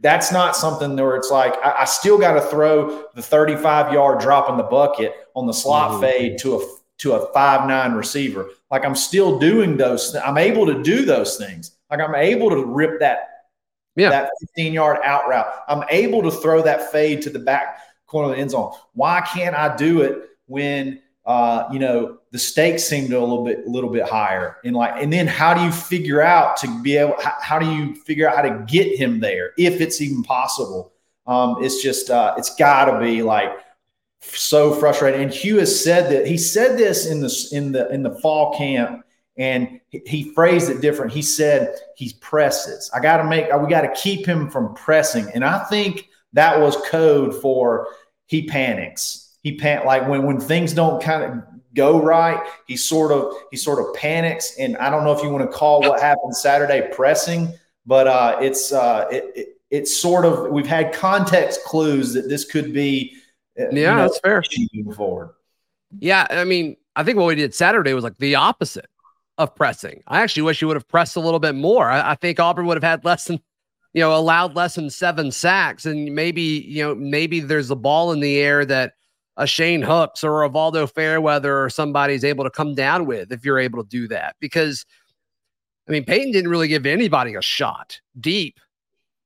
that's 0.00 0.30
not 0.30 0.56
something 0.56 0.96
where 0.96 1.16
it's 1.16 1.30
like 1.30 1.54
I, 1.64 1.80
I 1.80 1.84
still 1.84 2.18
got 2.18 2.34
to 2.34 2.40
throw 2.42 3.06
the 3.14 3.22
35 3.22 3.92
yard 3.92 4.20
drop 4.20 4.48
in 4.48 4.56
the 4.56 4.62
bucket 4.62 5.12
on 5.34 5.46
the 5.46 5.52
slot 5.52 5.92
mm-hmm. 5.92 6.00
fade 6.00 6.38
to 6.38 6.56
a 6.56 6.77
to 6.98 7.12
a 7.14 7.32
five 7.32 7.66
nine 7.68 7.92
receiver. 7.92 8.48
Like 8.70 8.84
I'm 8.84 8.96
still 8.96 9.38
doing 9.38 9.76
those. 9.76 10.14
I'm 10.14 10.38
able 10.38 10.66
to 10.66 10.82
do 10.82 11.04
those 11.04 11.36
things. 11.36 11.76
Like 11.90 12.00
I'm 12.00 12.14
able 12.14 12.50
to 12.50 12.64
rip 12.64 13.00
that 13.00 13.28
yeah. 13.98 14.10
that 14.10 14.30
15 14.40 14.72
yard 14.72 14.98
out 15.04 15.28
route. 15.28 15.46
I'm 15.68 15.84
able 15.90 16.22
to 16.22 16.30
throw 16.30 16.62
that 16.62 16.90
fade 16.92 17.22
to 17.22 17.30
the 17.30 17.38
back 17.38 17.80
corner 18.06 18.30
of 18.30 18.36
the 18.36 18.40
end 18.40 18.50
zone. 18.50 18.72
Why 18.94 19.20
can't 19.20 19.54
I 19.54 19.76
do 19.76 20.02
it 20.02 20.30
when 20.46 21.00
uh, 21.26 21.68
you 21.70 21.78
know 21.78 22.18
the 22.30 22.38
stakes 22.38 22.84
seem 22.84 23.08
to 23.08 23.18
a 23.18 23.20
little 23.20 23.44
bit 23.44 23.66
a 23.66 23.70
little 23.70 23.90
bit 23.90 24.08
higher? 24.08 24.56
And 24.64 24.74
like, 24.74 25.02
and 25.02 25.12
then 25.12 25.26
how 25.26 25.54
do 25.54 25.62
you 25.62 25.72
figure 25.72 26.22
out 26.22 26.56
to 26.58 26.82
be 26.82 26.96
able? 26.96 27.14
How, 27.20 27.34
how 27.40 27.58
do 27.58 27.70
you 27.70 27.94
figure 27.94 28.28
out 28.28 28.36
how 28.36 28.42
to 28.42 28.64
get 28.66 28.98
him 28.98 29.20
there 29.20 29.52
if 29.58 29.80
it's 29.80 30.00
even 30.00 30.22
possible? 30.22 30.92
Um, 31.26 31.62
it's 31.62 31.82
just 31.82 32.10
uh, 32.10 32.34
it's 32.38 32.54
got 32.54 32.86
to 32.86 33.00
be 33.00 33.22
like 33.22 33.50
so 34.20 34.74
frustrated. 34.74 35.20
And 35.20 35.32
Hugh 35.32 35.58
has 35.58 35.82
said 35.82 36.10
that 36.12 36.26
he 36.26 36.36
said 36.36 36.76
this 36.76 37.06
in 37.06 37.20
the 37.20 37.48
in 37.52 37.72
the 37.72 37.88
in 37.90 38.02
the 38.02 38.14
fall 38.20 38.56
camp, 38.56 39.04
and 39.36 39.80
he 39.90 40.32
phrased 40.34 40.68
it 40.70 40.80
different. 40.80 41.12
He 41.12 41.22
said 41.22 41.74
he 41.96 42.14
presses. 42.20 42.90
I 42.94 43.00
got 43.00 43.18
to 43.18 43.24
make. 43.24 43.46
We 43.52 43.68
got 43.68 43.82
to 43.82 44.00
keep 44.00 44.26
him 44.26 44.50
from 44.50 44.74
pressing, 44.74 45.28
and 45.34 45.44
I 45.44 45.64
think 45.64 46.08
that 46.32 46.58
was 46.60 46.76
code 46.88 47.40
for 47.40 47.88
he 48.26 48.46
panics. 48.46 49.36
He 49.42 49.56
pan 49.56 49.86
like 49.86 50.08
when 50.08 50.24
when 50.24 50.40
things 50.40 50.72
don't 50.72 51.02
kind 51.02 51.22
of 51.22 51.42
go 51.74 52.02
right. 52.02 52.44
He 52.66 52.76
sort 52.76 53.12
of 53.12 53.32
he 53.50 53.56
sort 53.56 53.78
of 53.78 53.94
panics, 53.94 54.56
and 54.58 54.76
I 54.78 54.90
don't 54.90 55.04
know 55.04 55.12
if 55.12 55.22
you 55.22 55.30
want 55.30 55.50
to 55.50 55.56
call 55.56 55.80
what 55.80 56.00
happened 56.00 56.36
Saturday 56.36 56.88
pressing, 56.92 57.52
but 57.86 58.06
uh, 58.06 58.38
it's 58.40 58.72
uh, 58.72 59.06
it, 59.10 59.24
it 59.34 59.48
it's 59.70 60.00
sort 60.00 60.24
of 60.24 60.50
we've 60.50 60.66
had 60.66 60.92
context 60.92 61.64
clues 61.64 62.12
that 62.14 62.28
this 62.28 62.44
could 62.44 62.72
be 62.72 63.14
yeah, 63.58 63.70
you 63.70 63.82
know, 63.82 63.96
that's 63.96 64.20
fair. 64.20 64.42
Moving 64.74 64.92
forward. 64.92 65.30
Yeah, 65.98 66.26
I 66.30 66.44
mean, 66.44 66.76
I 66.96 67.02
think 67.02 67.18
what 67.18 67.26
we 67.26 67.34
did 67.34 67.54
Saturday 67.54 67.94
was 67.94 68.04
like 68.04 68.18
the 68.18 68.34
opposite 68.34 68.88
of 69.38 69.54
pressing. 69.54 70.02
I 70.06 70.20
actually 70.22 70.42
wish 70.42 70.60
you 70.60 70.68
would 70.68 70.76
have 70.76 70.88
pressed 70.88 71.16
a 71.16 71.20
little 71.20 71.40
bit 71.40 71.54
more. 71.54 71.90
I, 71.90 72.12
I 72.12 72.14
think 72.14 72.40
Auburn 72.40 72.66
would 72.66 72.76
have 72.76 72.84
had 72.84 73.04
less 73.04 73.24
than, 73.24 73.40
you 73.94 74.00
know, 74.00 74.14
allowed 74.14 74.54
less 74.54 74.74
than 74.74 74.90
seven 74.90 75.30
sacks, 75.30 75.86
and 75.86 76.14
maybe 76.14 76.42
you 76.42 76.84
know 76.84 76.94
maybe 76.94 77.40
there's 77.40 77.70
a 77.70 77.76
ball 77.76 78.12
in 78.12 78.20
the 78.20 78.38
air 78.38 78.64
that 78.64 78.92
a 79.36 79.46
Shane 79.46 79.82
Hooks 79.82 80.24
or 80.24 80.42
a 80.42 80.50
Valdo 80.50 80.92
Fairweather 80.92 81.62
or 81.62 81.70
somebody's 81.70 82.24
able 82.24 82.44
to 82.44 82.50
come 82.50 82.74
down 82.74 83.06
with 83.06 83.32
if 83.32 83.44
you're 83.44 83.58
able 83.58 83.82
to 83.82 83.88
do 83.88 84.08
that. 84.08 84.36
Because 84.40 84.84
I 85.88 85.92
mean, 85.92 86.04
Payton 86.04 86.32
didn't 86.32 86.50
really 86.50 86.68
give 86.68 86.84
anybody 86.84 87.34
a 87.34 87.42
shot 87.42 88.00
deep. 88.20 88.58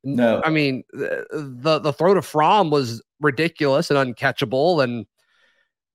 No, 0.05 0.43
I 0.45 0.51
mean 0.51 0.85
the 0.93 1.27
the, 1.31 1.79
the 1.79 1.93
throw 1.93 2.15
to 2.15 2.23
Fromm 2.23 2.71
was 2.71 3.03
ridiculous 3.23 3.91
and 3.91 4.15
uncatchable. 4.17 4.83
And 4.83 5.07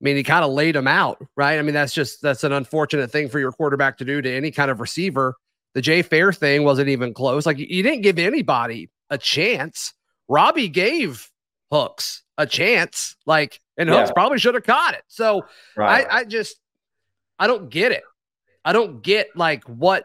mean, 0.00 0.16
he 0.16 0.22
kind 0.22 0.44
of 0.44 0.52
laid 0.52 0.76
him 0.76 0.86
out, 0.86 1.24
right? 1.36 1.58
I 1.58 1.62
mean, 1.62 1.74
that's 1.74 1.94
just 1.94 2.22
that's 2.22 2.44
an 2.44 2.52
unfortunate 2.52 3.10
thing 3.10 3.28
for 3.28 3.38
your 3.38 3.52
quarterback 3.52 3.98
to 3.98 4.04
do 4.04 4.22
to 4.22 4.30
any 4.30 4.50
kind 4.50 4.70
of 4.70 4.80
receiver. 4.80 5.34
The 5.74 5.82
Jay 5.82 6.02
Fair 6.02 6.32
thing 6.32 6.64
wasn't 6.64 6.88
even 6.88 7.14
close. 7.14 7.46
Like 7.46 7.58
you 7.58 7.82
didn't 7.82 8.02
give 8.02 8.18
anybody 8.18 8.90
a 9.10 9.18
chance. 9.18 9.92
Robby 10.28 10.68
gave 10.68 11.30
Hooks 11.70 12.22
a 12.38 12.46
chance, 12.46 13.16
like, 13.26 13.60
and 13.76 13.88
Hooks 13.88 14.08
yeah. 14.08 14.14
probably 14.14 14.38
should 14.38 14.54
have 14.54 14.64
caught 14.64 14.94
it. 14.94 15.02
So 15.08 15.44
right. 15.76 16.06
I, 16.08 16.18
I 16.20 16.24
just 16.24 16.58
I 17.38 17.46
don't 17.46 17.70
get 17.70 17.92
it. 17.92 18.04
I 18.64 18.72
don't 18.72 19.02
get 19.02 19.28
like 19.36 19.64
what 19.64 20.04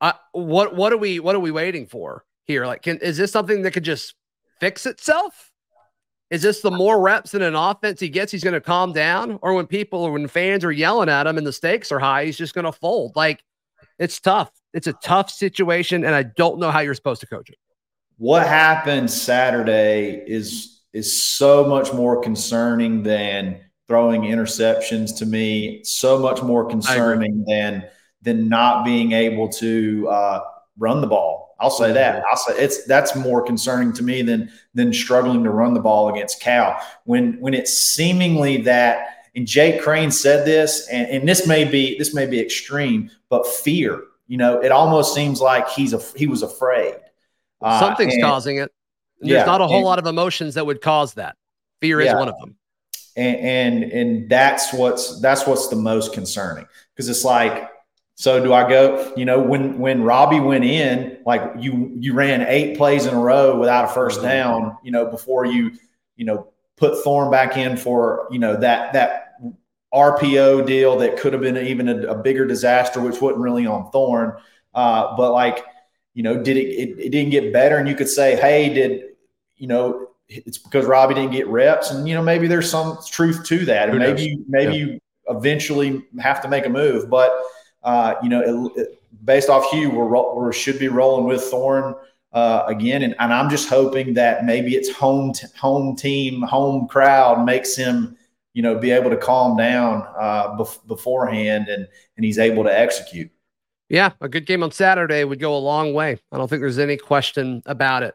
uh, 0.00 0.12
what 0.32 0.74
what 0.74 0.92
are 0.92 0.96
we 0.96 1.20
what 1.20 1.34
are 1.34 1.40
we 1.40 1.50
waiting 1.50 1.86
for 1.86 2.24
here? 2.44 2.66
Like, 2.66 2.82
can 2.82 2.98
is 2.98 3.16
this 3.16 3.32
something 3.32 3.62
that 3.62 3.72
could 3.72 3.84
just 3.84 4.14
fix 4.60 4.86
itself? 4.86 5.47
Is 6.30 6.42
this 6.42 6.60
the 6.60 6.70
more 6.70 7.00
reps 7.00 7.34
in 7.34 7.42
an 7.42 7.54
offense 7.54 8.00
he 8.00 8.08
gets, 8.08 8.30
he's 8.30 8.44
going 8.44 8.54
to 8.54 8.60
calm 8.60 8.92
down? 8.92 9.38
Or 9.40 9.54
when 9.54 9.66
people 9.66 10.00
or 10.00 10.12
when 10.12 10.28
fans 10.28 10.64
are 10.64 10.72
yelling 10.72 11.08
at 11.08 11.26
him 11.26 11.38
and 11.38 11.46
the 11.46 11.52
stakes 11.52 11.90
are 11.90 11.98
high, 11.98 12.26
he's 12.26 12.36
just 12.36 12.54
going 12.54 12.66
to 12.66 12.72
fold? 12.72 13.16
Like, 13.16 13.42
it's 13.98 14.20
tough. 14.20 14.50
It's 14.74 14.86
a 14.86 14.92
tough 14.92 15.30
situation, 15.30 16.04
and 16.04 16.14
I 16.14 16.22
don't 16.22 16.58
know 16.58 16.70
how 16.70 16.80
you're 16.80 16.94
supposed 16.94 17.20
to 17.22 17.26
coach 17.26 17.48
it. 17.48 17.56
What 18.18 18.46
happened 18.46 19.10
Saturday 19.10 20.22
is 20.26 20.82
is 20.92 21.22
so 21.22 21.66
much 21.66 21.92
more 21.92 22.20
concerning 22.20 23.02
than 23.02 23.60
throwing 23.86 24.22
interceptions 24.22 25.16
to 25.18 25.26
me. 25.26 25.82
So 25.84 26.18
much 26.18 26.42
more 26.42 26.68
concerning 26.68 27.44
than 27.46 27.84
than 28.22 28.48
not 28.48 28.84
being 28.84 29.12
able 29.12 29.48
to 29.50 30.08
uh, 30.08 30.40
run 30.76 31.00
the 31.00 31.06
ball. 31.06 31.47
I'll 31.60 31.70
say 31.70 31.92
that. 31.92 32.22
I'll 32.30 32.36
say 32.36 32.54
it's 32.56 32.84
that's 32.84 33.16
more 33.16 33.42
concerning 33.42 33.92
to 33.94 34.02
me 34.02 34.22
than 34.22 34.50
than 34.74 34.92
struggling 34.92 35.42
to 35.44 35.50
run 35.50 35.74
the 35.74 35.80
ball 35.80 36.08
against 36.08 36.40
Cal. 36.40 36.80
When 37.04 37.40
when 37.40 37.54
it's 37.54 37.72
seemingly 37.72 38.58
that, 38.62 39.26
and 39.34 39.46
Jake 39.46 39.82
Crain 39.82 40.10
said 40.10 40.46
this, 40.46 40.86
and, 40.88 41.08
and 41.08 41.28
this 41.28 41.46
may 41.46 41.64
be 41.64 41.98
this 41.98 42.14
may 42.14 42.26
be 42.26 42.40
extreme, 42.40 43.10
but 43.28 43.46
fear. 43.46 44.02
You 44.28 44.36
know, 44.36 44.60
it 44.60 44.70
almost 44.70 45.14
seems 45.14 45.40
like 45.40 45.68
he's 45.68 45.92
a 45.92 45.98
he 46.16 46.26
was 46.26 46.42
afraid. 46.42 46.96
Uh, 47.60 47.80
Something's 47.80 48.14
and, 48.14 48.22
causing 48.22 48.58
it. 48.58 48.70
There's 49.20 49.32
yeah, 49.32 49.44
not 49.44 49.60
a 49.60 49.66
whole 49.66 49.78
and, 49.78 49.84
lot 49.84 49.98
of 49.98 50.06
emotions 50.06 50.54
that 50.54 50.64
would 50.64 50.80
cause 50.80 51.14
that. 51.14 51.36
Fear 51.80 52.02
yeah. 52.02 52.08
is 52.08 52.14
one 52.14 52.28
of 52.28 52.38
them. 52.38 52.56
And, 53.16 53.36
and 53.36 53.92
and 53.92 54.30
that's 54.30 54.72
what's 54.72 55.20
that's 55.20 55.44
what's 55.44 55.66
the 55.68 55.76
most 55.76 56.12
concerning 56.12 56.66
because 56.94 57.08
it's 57.08 57.24
like 57.24 57.68
so 58.20 58.42
do 58.42 58.52
I 58.52 58.68
go, 58.68 59.12
you 59.16 59.24
know, 59.24 59.40
when 59.40 59.78
when 59.78 60.02
Robby 60.02 60.40
went 60.40 60.64
in, 60.64 61.18
like 61.24 61.40
you 61.56 61.92
you 62.00 62.14
ran 62.14 62.42
eight 62.42 62.76
plays 62.76 63.06
in 63.06 63.14
a 63.14 63.18
row 63.18 63.56
without 63.56 63.84
a 63.84 63.88
first 63.88 64.18
mm-hmm. 64.18 64.28
down, 64.28 64.76
you 64.82 64.90
know, 64.90 65.06
before 65.06 65.46
you, 65.46 65.70
you 66.16 66.24
know, 66.24 66.48
put 66.76 67.00
Thorne 67.04 67.30
back 67.30 67.56
in 67.56 67.76
for, 67.76 68.26
you 68.32 68.40
know, 68.40 68.56
that 68.56 68.92
that 68.92 69.34
RPO 69.94 70.66
deal 70.66 70.98
that 70.98 71.16
could 71.16 71.32
have 71.32 71.42
been 71.42 71.58
even 71.58 71.88
a, 71.88 72.08
a 72.08 72.14
bigger 72.16 72.44
disaster, 72.44 73.00
which 73.00 73.20
wasn't 73.20 73.40
really 73.40 73.66
on 73.66 73.88
Thorne. 73.92 74.36
Uh, 74.74 75.16
but 75.16 75.30
like, 75.30 75.64
you 76.14 76.24
know, 76.24 76.42
did 76.42 76.56
it, 76.56 76.66
it 76.66 76.98
it 76.98 77.10
didn't 77.10 77.30
get 77.30 77.52
better? 77.52 77.76
And 77.76 77.88
you 77.88 77.94
could 77.94 78.08
say, 78.08 78.34
hey, 78.34 78.74
did 78.74 79.02
you 79.58 79.68
know 79.68 80.08
it's 80.28 80.58
because 80.58 80.86
Robby 80.86 81.14
didn't 81.14 81.30
get 81.30 81.46
reps, 81.46 81.92
and 81.92 82.08
you 82.08 82.16
know 82.16 82.22
maybe 82.22 82.48
there's 82.48 82.68
some 82.68 82.98
truth 83.08 83.44
to 83.44 83.64
that, 83.66 83.90
and 83.90 84.00
maybe 84.00 84.24
you, 84.24 84.44
maybe 84.48 84.76
yeah. 84.76 84.86
you 84.86 85.00
eventually 85.28 86.04
have 86.18 86.42
to 86.42 86.48
make 86.48 86.66
a 86.66 86.68
move, 86.68 87.08
but 87.08 87.30
uh, 87.82 88.14
you 88.22 88.28
know, 88.28 88.72
it, 88.76 88.80
it, 88.80 89.02
based 89.24 89.48
off 89.48 89.70
Hugh, 89.70 89.90
we're, 89.90 90.46
we 90.46 90.52
should 90.52 90.78
be 90.78 90.88
rolling 90.88 91.26
with 91.26 91.42
Thorne 91.42 91.94
uh, 92.32 92.64
again, 92.66 93.02
and, 93.02 93.14
and 93.18 93.32
I'm 93.32 93.48
just 93.48 93.68
hoping 93.68 94.14
that 94.14 94.44
maybe 94.44 94.74
it's 94.74 94.90
home 94.90 95.32
t- 95.32 95.46
home 95.58 95.96
team, 95.96 96.42
home 96.42 96.86
crowd 96.88 97.44
makes 97.44 97.74
him, 97.74 98.16
you 98.52 98.62
know, 98.62 98.78
be 98.78 98.90
able 98.90 99.10
to 99.10 99.16
calm 99.16 99.56
down 99.56 100.06
uh, 100.18 100.56
bef- 100.56 100.86
beforehand, 100.86 101.68
and 101.68 101.88
and 102.16 102.24
he's 102.24 102.38
able 102.38 102.64
to 102.64 102.78
execute. 102.78 103.30
Yeah, 103.88 104.12
a 104.20 104.28
good 104.28 104.44
game 104.44 104.62
on 104.62 104.72
Saturday 104.72 105.24
would 105.24 105.40
go 105.40 105.56
a 105.56 105.58
long 105.58 105.94
way. 105.94 106.18
I 106.30 106.36
don't 106.36 106.48
think 106.48 106.60
there's 106.60 106.78
any 106.78 106.98
question 106.98 107.62
about 107.64 108.02
it. 108.02 108.14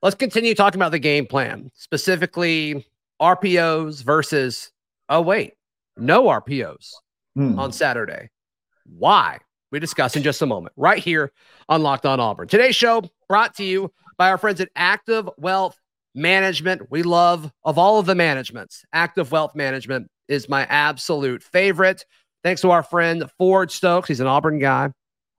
Let's 0.00 0.16
continue 0.16 0.54
talking 0.54 0.80
about 0.80 0.92
the 0.92 0.98
game 0.98 1.26
plan, 1.26 1.70
specifically 1.74 2.86
RPOs 3.20 4.02
versus. 4.02 4.70
Oh 5.10 5.20
wait, 5.20 5.52
no 5.98 6.24
RPOs 6.24 6.92
hmm. 7.34 7.58
on 7.58 7.72
Saturday. 7.72 8.30
Why? 8.84 9.38
We 9.70 9.80
discuss 9.80 10.14
in 10.14 10.22
just 10.22 10.40
a 10.42 10.46
moment, 10.46 10.72
right 10.76 11.02
here 11.02 11.32
on 11.68 11.82
Locked 11.82 12.06
On 12.06 12.20
Auburn. 12.20 12.46
Today's 12.46 12.76
show 12.76 13.02
brought 13.28 13.56
to 13.56 13.64
you 13.64 13.92
by 14.16 14.30
our 14.30 14.38
friends 14.38 14.60
at 14.60 14.68
Active 14.76 15.28
Wealth 15.36 15.76
Management. 16.14 16.90
We 16.90 17.02
love, 17.02 17.50
of 17.64 17.76
all 17.78 17.98
of 17.98 18.06
the 18.06 18.14
managements, 18.14 18.84
Active 18.92 19.32
Wealth 19.32 19.54
Management 19.56 20.08
is 20.28 20.48
my 20.48 20.64
absolute 20.66 21.42
favorite. 21.42 22.04
Thanks 22.44 22.60
to 22.60 22.70
our 22.70 22.82
friend 22.82 23.24
Ford 23.36 23.70
Stokes. 23.72 24.08
He's 24.08 24.20
an 24.20 24.26
Auburn 24.26 24.58
guy, 24.58 24.92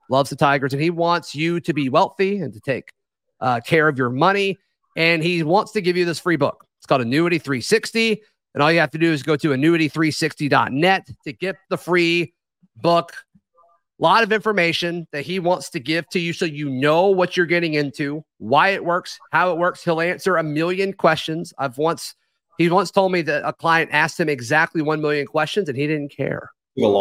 loves 0.10 0.32
the 0.32 0.36
Tigers, 0.36 0.74
and 0.74 0.82
he 0.82 0.90
wants 0.90 1.34
you 1.34 1.60
to 1.62 1.74
be 1.74 1.88
wealthy 1.88 2.40
and 2.40 2.54
to 2.54 2.60
take 2.60 2.92
uh, 3.40 3.62
care 3.62 3.88
of 3.88 3.98
your 3.98 4.10
money. 4.10 4.58
And 4.98 5.24
he 5.24 5.44
wants 5.44 5.72
to 5.74 5.82
give 5.82 5.96
you 5.98 6.06
this 6.06 6.20
free 6.20 6.36
book. 6.36 6.66
It's 6.80 6.88
called 6.88 7.02
Annuity 7.02 7.38
360. 7.38 8.22
And 8.54 8.64
all 8.64 8.72
you 8.72 8.80
have 8.80 8.92
to 8.92 8.98
do 8.98 9.12
is 9.12 9.22
go 9.24 9.36
to 9.36 9.50
annuity360.net 9.50 11.10
to 11.26 11.34
get 11.34 11.58
the 11.70 11.78
free 11.78 12.34
book 12.78 13.14
a 14.00 14.04
lot 14.04 14.24
of 14.24 14.34
information 14.34 15.08
that 15.12 15.26
he 15.26 15.40
wants 15.40 15.70
to 15.70 15.80
give 15.80 16.08
to 16.10 16.20
you 16.20 16.34
so 16.34 16.46
you 16.46 16.70
know 16.70 17.08
what 17.08 17.38
you're 17.38 17.46
getting 17.46 17.76
into, 17.76 18.24
why 18.40 18.70
it 18.70 18.84
works, 18.84 19.18
how 19.32 19.52
it 19.52 19.58
works. 19.58 19.84
He'll 19.84 20.02
answer 20.02 20.36
a 20.36 20.44
million 20.44 20.94
questions. 20.94 21.54
I've 21.58 21.78
once 21.78 22.16
he 22.58 22.70
once 22.70 22.92
told 22.92 23.12
me 23.12 23.22
that 23.24 23.48
a 23.48 23.54
client 23.54 23.90
asked 23.94 24.20
him 24.20 24.30
exactly 24.30 24.82
1 24.82 25.02
million 25.02 25.26
questions 25.28 25.70
and 25.70 25.78
he 25.78 25.88
didn't 25.88 26.16
care. 26.16 26.52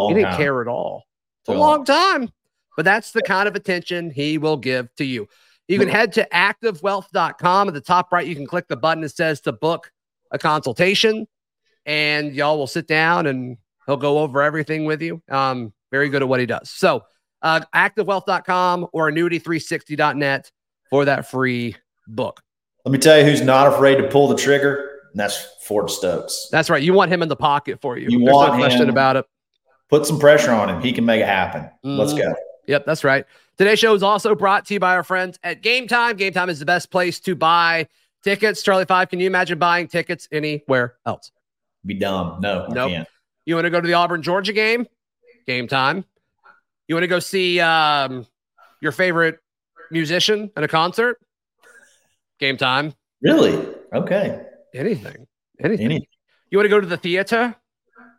he 0.09 0.15
didn't 0.15 0.31
time. 0.31 0.37
care 0.37 0.61
at 0.61 0.67
all. 0.67 1.03
It's 1.41 1.49
a 1.49 1.53
long 1.53 1.85
time. 1.85 2.29
But 2.75 2.83
that's 2.83 3.11
the 3.11 3.21
kind 3.21 3.47
of 3.47 3.55
attention 3.55 4.09
he 4.09 4.37
will 4.37 4.57
give 4.57 4.93
to 4.95 5.05
you. 5.05 5.27
You 5.67 5.79
can 5.79 5.87
head 5.87 6.13
to 6.13 6.27
activewealth.com. 6.31 7.67
At 7.67 7.73
the 7.73 7.81
top 7.81 8.11
right, 8.11 8.27
you 8.27 8.35
can 8.35 8.45
click 8.45 8.67
the 8.67 8.75
button 8.75 9.01
that 9.01 9.15
says 9.15 9.41
to 9.41 9.51
book 9.51 9.91
a 10.31 10.37
consultation, 10.37 11.27
and 11.85 12.35
y'all 12.35 12.57
will 12.57 12.67
sit 12.67 12.87
down 12.87 13.25
and 13.25 13.57
he'll 13.87 13.97
go 13.97 14.19
over 14.19 14.43
everything 14.43 14.85
with 14.85 15.01
you. 15.01 15.21
Um, 15.29 15.73
very 15.95 16.09
good 16.09 16.21
at 16.21 16.27
what 16.27 16.41
he 16.41 16.45
does. 16.45 16.69
So, 16.69 17.05
uh, 17.41 17.61
activewealth.com 17.73 18.87
or 18.91 19.09
annuity360.net 19.09 20.51
for 20.89 21.05
that 21.05 21.29
free 21.31 21.77
book. 22.05 22.41
Let 22.83 22.91
me 22.91 22.97
tell 22.97 23.17
you 23.17 23.23
who's 23.23 23.41
not 23.41 23.71
afraid 23.73 23.95
to 23.95 24.07
pull 24.09 24.27
the 24.27 24.35
trigger. 24.35 24.99
And 25.11 25.19
that's 25.19 25.41
Ford 25.61 25.89
Stokes. 25.89 26.49
That's 26.51 26.69
right. 26.69 26.83
You 26.83 26.93
want 26.93 27.13
him 27.13 27.21
in 27.23 27.29
the 27.29 27.35
pocket 27.37 27.79
for 27.79 27.97
you. 27.97 28.09
You 28.09 28.19
There's 28.19 28.33
want 28.33 28.53
no 28.53 28.59
question 28.59 28.83
him, 28.83 28.89
about 28.89 29.15
it. 29.15 29.25
Put 29.89 30.05
some 30.05 30.19
pressure 30.19 30.51
on 30.51 30.69
him. 30.69 30.81
He 30.81 30.91
can 30.91 31.05
make 31.05 31.21
it 31.21 31.27
happen. 31.27 31.61
Mm-hmm. 31.61 31.97
Let's 31.97 32.13
go. 32.13 32.35
Yep, 32.67 32.85
that's 32.85 33.05
right. 33.05 33.25
Today's 33.57 33.79
show 33.79 33.93
is 33.93 34.03
also 34.03 34.35
brought 34.35 34.65
to 34.65 34.73
you 34.73 34.81
by 34.81 34.95
our 34.95 35.03
friends 35.03 35.39
at 35.43 35.61
Game 35.61 35.87
Time. 35.87 36.17
Game 36.17 36.33
Time 36.33 36.49
is 36.49 36.59
the 36.59 36.65
best 36.65 36.91
place 36.91 37.21
to 37.21 37.35
buy 37.35 37.87
tickets. 38.21 38.61
Charlie 38.63 38.85
Five, 38.85 39.09
can 39.09 39.19
you 39.19 39.27
imagine 39.27 39.57
buying 39.59 39.87
tickets 39.87 40.27
anywhere 40.31 40.95
else? 41.05 41.31
Be 41.85 41.93
dumb. 41.93 42.41
No, 42.41 42.67
nope. 42.67 43.07
You 43.45 43.55
want 43.55 43.65
to 43.65 43.69
go 43.69 43.79
to 43.79 43.87
the 43.87 43.93
Auburn 43.93 44.23
Georgia 44.23 44.51
game? 44.51 44.87
Game 45.47 45.67
time. 45.67 46.05
You 46.87 46.95
want 46.95 47.03
to 47.03 47.07
go 47.07 47.19
see 47.19 47.59
um, 47.59 48.25
your 48.81 48.91
favorite 48.91 49.39
musician 49.91 50.51
at 50.55 50.63
a 50.63 50.67
concert? 50.67 51.19
Game 52.39 52.57
time. 52.57 52.93
Really? 53.21 53.67
Okay. 53.93 54.45
Anything. 54.73 55.27
Anything. 55.63 55.85
Anything. 55.85 56.07
You 56.49 56.57
want 56.57 56.65
to 56.65 56.69
go 56.69 56.79
to 56.79 56.87
the 56.87 56.97
theater? 56.97 57.55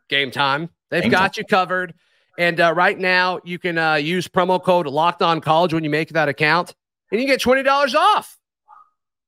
Game 0.08 0.30
time. 0.30 0.70
They've 0.90 1.02
game 1.02 1.10
got 1.10 1.34
time. 1.34 1.42
you 1.42 1.44
covered. 1.44 1.94
And 2.38 2.60
uh, 2.60 2.72
right 2.74 2.98
now, 2.98 3.40
you 3.44 3.58
can 3.58 3.78
uh, 3.78 3.94
use 3.94 4.28
promo 4.28 4.62
code 4.62 4.86
Locked 4.86 5.22
On 5.22 5.40
College 5.40 5.72
when 5.72 5.84
you 5.84 5.90
make 5.90 6.10
that 6.10 6.28
account, 6.28 6.74
and 7.10 7.20
you 7.20 7.26
get 7.26 7.40
twenty 7.40 7.62
dollars 7.62 7.94
off. 7.94 8.38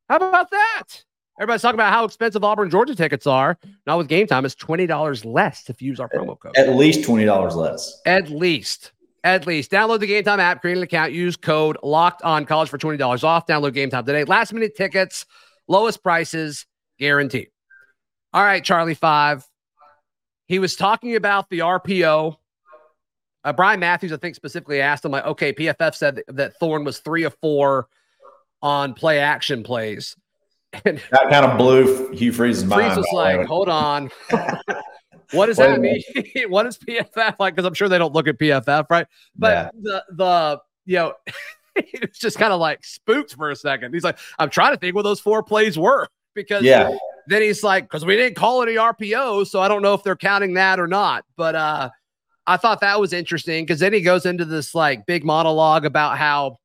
How 0.09 0.17
about 0.17 0.51
that? 0.51 1.05
Everybody's 1.39 1.63
talking 1.63 1.77
about 1.77 1.93
how 1.93 2.05
expensive 2.05 2.43
Auburn, 2.43 2.69
Georgia 2.69 2.97
tickets 2.97 3.27
are. 3.27 3.59
Now 3.87 3.99
with 3.99 4.09
game 4.09 4.27
time, 4.27 4.45
it's 4.45 4.55
twenty 4.57 4.87
dollars 4.87 5.25
less 5.25 5.71
if 5.71 5.81
you 5.81 5.89
use 5.89 6.01
our 6.01 6.09
promo 6.09 6.39
code. 6.39 6.57
At 6.57 6.75
least 6.75 7.05
twenty 7.05 7.25
dollars 7.25 7.55
less. 7.55 8.01
At 8.07 8.29
least. 8.29 8.93
At 9.25 9.47
least. 9.47 9.71
Download 9.71 10.01
the 10.01 10.07
Game 10.07 10.25
Time 10.25 10.41
app, 10.41 10.61
create 10.61 10.77
an 10.77 10.83
account, 10.83 11.13
use 11.13 11.37
code 11.37 11.77
locked 11.83 12.23
on 12.23 12.45
college 12.47 12.69
for 12.69 12.79
$20 12.79 13.25
off. 13.25 13.47
Download 13.47 13.75
Game 13.75 13.91
Time 13.91 14.05
today. 14.05 14.25
Last 14.25 14.53
minute 14.53 14.77
tickets, 14.77 15.27
lowest 15.67 16.03
prices 16.03 16.67
guaranteed. 16.99 17.49
All 18.33 18.43
right, 18.43 18.63
Charlie 18.63 18.95
Five. 18.95 19.45
He 20.47 20.59
was 20.59 20.77
talking 20.77 21.17
about 21.17 21.51
the 21.51 21.61
RPO. 21.61 22.37
Uh, 23.45 23.53
Brian 23.53 23.81
Matthews, 23.81 24.13
I 24.13 24.17
think, 24.17 24.35
specifically 24.35 24.81
asked 24.81 25.05
him, 25.05 25.13
like, 25.13 25.25
okay, 25.25 25.53
PFF 25.53 25.95
said 25.95 26.17
that, 26.17 26.37
that 26.37 26.59
Thorne 26.59 26.85
was 26.85 26.99
three 26.99 27.25
of 27.25 27.37
four 27.41 27.89
on 28.63 28.95
play 28.95 29.19
action 29.19 29.63
plays. 29.63 30.17
And 30.85 31.01
that 31.11 31.31
kind 31.31 31.47
of 31.47 31.57
blew 31.57 32.11
Hugh 32.13 32.33
Freeze's 32.33 32.65
mind. 32.65 32.93
Freeze 32.93 32.97
was 32.97 33.09
like, 33.13 33.47
hold 33.47 33.69
on. 33.69 34.11
what 35.33 35.47
does 35.47 35.57
that 35.57 35.81
mean? 35.81 36.03
what 36.49 36.67
is 36.67 36.79
PFF 36.79 37.37
like? 37.39 37.55
Because 37.55 37.67
I'm 37.67 37.75
sure 37.75 37.89
they 37.89 37.99
don't 37.99 38.15
look 38.15 38.29
at 38.29 38.39
PFF, 38.39 38.87
right? 38.91 39.07
But 39.37 39.51
yeah. 39.51 39.71
the 39.81 40.05
the 40.11 40.61
you 40.85 40.97
know, 40.97 41.15
it's 41.77 42.19
just 42.19 42.39
kind 42.39 42.53
of 42.53 42.61
like 42.61 42.85
spooked 42.85 43.35
for 43.35 43.51
a 43.51 43.57
second. 43.57 43.95
He's 43.95 44.05
like, 44.05 44.19
I'm 44.39 44.51
trying 44.51 44.75
to 44.75 44.79
think 44.79 44.95
what 44.95 45.03
those 45.03 45.21
four 45.21 45.43
plays 45.43 45.79
were 45.79 46.09
because 46.35 46.63
yeah. 46.63 46.97
Then 47.27 47.43
he's 47.43 47.63
like, 47.63 47.85
because 47.85 48.07
we 48.07 48.17
didn't 48.17 48.37
call 48.37 48.63
any 48.63 48.77
RPO, 48.77 49.47
so 49.47 49.61
I 49.61 49.69
don't 49.69 49.83
know 49.83 49.93
if 49.93 50.03
they're 50.03 50.17
counting 50.17 50.55
that 50.55 50.81
or 50.81 50.87
not. 50.87 51.25
But 51.37 51.55
uh 51.55 51.91
I 52.47 52.57
thought 52.57 52.81
that 52.81 52.99
was 52.99 53.13
interesting 53.13 53.65
because 53.65 53.81
then 53.81 53.93
he 53.93 54.01
goes 54.01 54.25
into 54.25 54.47
this 54.47 54.75
like 54.75 55.05
big 55.05 55.23
monologue 55.23 55.85
about 55.85 56.17
how 56.17 56.57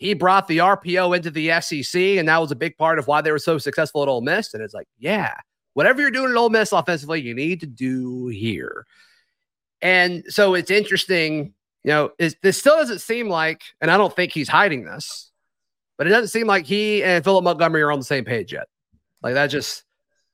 he 0.00 0.14
brought 0.14 0.48
the 0.48 0.58
RPO 0.58 1.14
into 1.14 1.30
the 1.30 1.60
SEC, 1.60 2.00
and 2.00 2.26
that 2.26 2.40
was 2.40 2.50
a 2.50 2.56
big 2.56 2.76
part 2.78 2.98
of 2.98 3.06
why 3.06 3.20
they 3.20 3.30
were 3.30 3.38
so 3.38 3.58
successful 3.58 4.02
at 4.02 4.08
Ole 4.08 4.22
Miss. 4.22 4.54
And 4.54 4.62
it's 4.62 4.72
like, 4.72 4.88
yeah, 4.98 5.34
whatever 5.74 6.00
you're 6.00 6.10
doing 6.10 6.30
at 6.30 6.36
Ole 6.36 6.48
Miss 6.48 6.72
offensively, 6.72 7.20
you 7.20 7.34
need 7.34 7.60
to 7.60 7.66
do 7.66 8.28
here. 8.28 8.86
And 9.82 10.24
so 10.28 10.54
it's 10.54 10.70
interesting, 10.70 11.52
you 11.84 11.90
know, 11.90 12.12
is, 12.18 12.34
this 12.42 12.58
still 12.58 12.78
doesn't 12.78 13.00
seem 13.00 13.28
like, 13.28 13.60
and 13.82 13.90
I 13.90 13.98
don't 13.98 14.14
think 14.16 14.32
he's 14.32 14.48
hiding 14.48 14.86
this, 14.86 15.30
but 15.98 16.06
it 16.06 16.10
doesn't 16.10 16.28
seem 16.28 16.46
like 16.46 16.64
he 16.64 17.04
and 17.04 17.22
Philip 17.22 17.44
Montgomery 17.44 17.82
are 17.82 17.92
on 17.92 17.98
the 17.98 18.04
same 18.04 18.24
page 18.24 18.54
yet. 18.54 18.68
Like 19.22 19.34
that 19.34 19.48
just, 19.48 19.84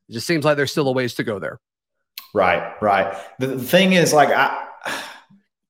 just 0.08 0.28
seems 0.28 0.44
like 0.44 0.56
there's 0.56 0.70
still 0.70 0.87
a 0.87 0.92
ways 0.92 1.14
to 1.14 1.25
go 1.25 1.40
there. 1.40 1.58
Right, 2.32 2.80
right. 2.80 3.16
The, 3.40 3.49
the 3.49 3.64
thing 3.64 3.94
is, 3.94 4.12
like, 4.12 4.28
I, 4.30 4.68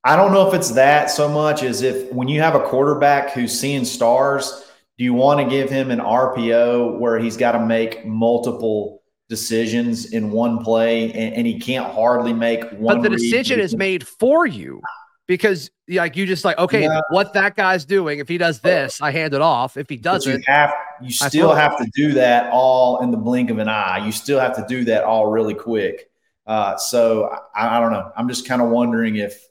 I 0.06 0.14
don't 0.14 0.32
know 0.32 0.46
if 0.46 0.54
it's 0.54 0.70
that 0.70 1.10
so 1.10 1.28
much 1.28 1.64
as 1.64 1.82
if 1.82 2.12
when 2.12 2.28
you 2.28 2.40
have 2.40 2.54
a 2.54 2.60
quarterback 2.60 3.32
who's 3.32 3.58
seeing 3.58 3.84
stars, 3.84 4.64
do 4.98 5.02
you 5.04 5.12
want 5.12 5.40
to 5.40 5.50
give 5.50 5.68
him 5.68 5.90
an 5.90 5.98
RPO 5.98 7.00
where 7.00 7.18
he's 7.18 7.36
got 7.36 7.52
to 7.52 7.66
make 7.66 8.06
multiple 8.06 9.02
decisions 9.28 10.12
in 10.12 10.30
one 10.30 10.62
play 10.62 11.12
and, 11.12 11.34
and 11.34 11.44
he 11.44 11.58
can't 11.58 11.92
hardly 11.92 12.32
make 12.32 12.62
one? 12.74 12.98
But 12.98 13.02
the 13.02 13.16
decision 13.16 13.58
is 13.58 13.76
made 13.76 14.06
for 14.06 14.46
you 14.46 14.80
because 15.26 15.72
like 15.88 16.16
you 16.16 16.24
just 16.24 16.44
like 16.44 16.56
okay, 16.58 16.86
No. 16.86 17.02
what 17.10 17.32
that 17.32 17.56
guy's 17.56 17.84
doing. 17.84 18.20
If 18.20 18.28
he 18.28 18.38
does 18.38 18.60
this, 18.60 19.02
I 19.02 19.10
hand 19.10 19.34
it 19.34 19.42
off. 19.42 19.76
If 19.76 19.88
he 19.88 19.96
But 19.96 20.24
you 20.24 20.32
doesn't, 20.34 20.44
have 20.46 20.72
you 21.02 21.10
still 21.10 21.52
have 21.52 21.76
to 21.78 21.90
do 21.96 22.12
that 22.12 22.48
all 22.52 23.02
in 23.02 23.10
the 23.10 23.16
blink 23.16 23.50
of 23.50 23.58
an 23.58 23.68
eye. 23.68 24.06
You 24.06 24.12
still 24.12 24.38
have 24.38 24.54
to 24.54 24.64
do 24.68 24.84
that 24.84 25.02
all 25.02 25.26
really 25.26 25.54
quick. 25.54 26.08
Uh, 26.46 26.76
so 26.76 27.36
I, 27.56 27.78
I 27.78 27.80
don't 27.80 27.90
know. 27.90 28.12
I'm 28.16 28.28
just 28.28 28.46
kind 28.46 28.62
of 28.62 28.68
wondering 28.68 29.16
if 29.16 29.42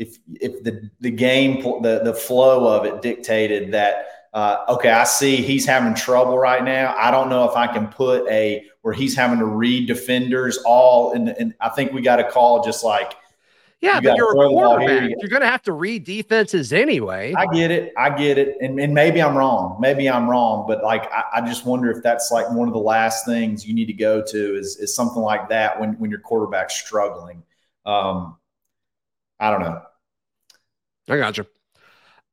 if 0.00 0.18
if 0.40 0.64
the 0.64 0.90
the 1.00 1.10
game 1.10 1.62
the 1.82 2.00
the 2.02 2.14
flow 2.14 2.66
of 2.76 2.86
it 2.86 3.02
dictated 3.02 3.72
that. 3.72 4.06
Uh, 4.32 4.64
okay, 4.68 4.90
I 4.90 5.02
see 5.02 5.34
he's 5.38 5.66
having 5.66 5.92
trouble 5.92 6.38
right 6.38 6.62
now. 6.62 6.94
I 6.96 7.10
don't 7.10 7.28
know 7.28 7.50
if 7.50 7.56
I 7.56 7.66
can 7.66 7.88
put 7.88 8.28
a 8.28 8.64
where 8.82 8.94
he's 8.94 9.16
having 9.16 9.40
to 9.40 9.44
read 9.44 9.88
defenders 9.88 10.56
all 10.64 11.10
in. 11.14 11.26
And 11.30 11.52
I 11.60 11.68
think 11.68 11.92
we 11.92 12.00
got 12.00 12.16
to 12.16 12.30
call 12.30 12.62
just 12.62 12.84
like 12.84 13.14
yeah, 13.80 13.96
you 13.96 14.08
but 14.10 14.16
you're 14.16 14.30
a 14.30 14.34
throw 14.34 14.50
the 14.50 14.54
ball 14.54 14.78
here, 14.78 14.88
quarterback. 14.88 15.10
you- 15.10 15.16
You're 15.20 15.30
going 15.30 15.42
to 15.42 15.48
have 15.48 15.62
to 15.64 15.72
read 15.72 16.04
defenses 16.04 16.72
anyway. 16.72 17.34
I 17.36 17.46
get 17.46 17.70
it. 17.70 17.92
I 17.96 18.10
get 18.10 18.38
it. 18.38 18.56
And, 18.60 18.78
and 18.78 18.94
maybe 18.94 19.20
I'm 19.20 19.34
wrong. 19.36 19.78
Maybe 19.80 20.08
I'm 20.08 20.28
wrong. 20.28 20.64
But 20.68 20.84
like, 20.84 21.10
I, 21.12 21.24
I 21.34 21.40
just 21.40 21.64
wonder 21.66 21.90
if 21.90 22.02
that's 22.02 22.30
like 22.30 22.48
one 22.50 22.68
of 22.68 22.74
the 22.74 22.80
last 22.80 23.24
things 23.26 23.66
you 23.66 23.74
need 23.74 23.86
to 23.86 23.94
go 23.94 24.22
to 24.22 24.56
is, 24.56 24.76
is 24.76 24.94
something 24.94 25.22
like 25.22 25.48
that 25.48 25.80
when, 25.80 25.94
when 25.94 26.10
your 26.10 26.20
quarterback's 26.20 26.74
struggling. 26.74 27.42
Um, 27.86 28.36
I 29.40 29.50
don't 29.50 29.62
know. 29.62 29.82
I 31.10 31.16
got 31.18 31.36
you. 31.36 31.46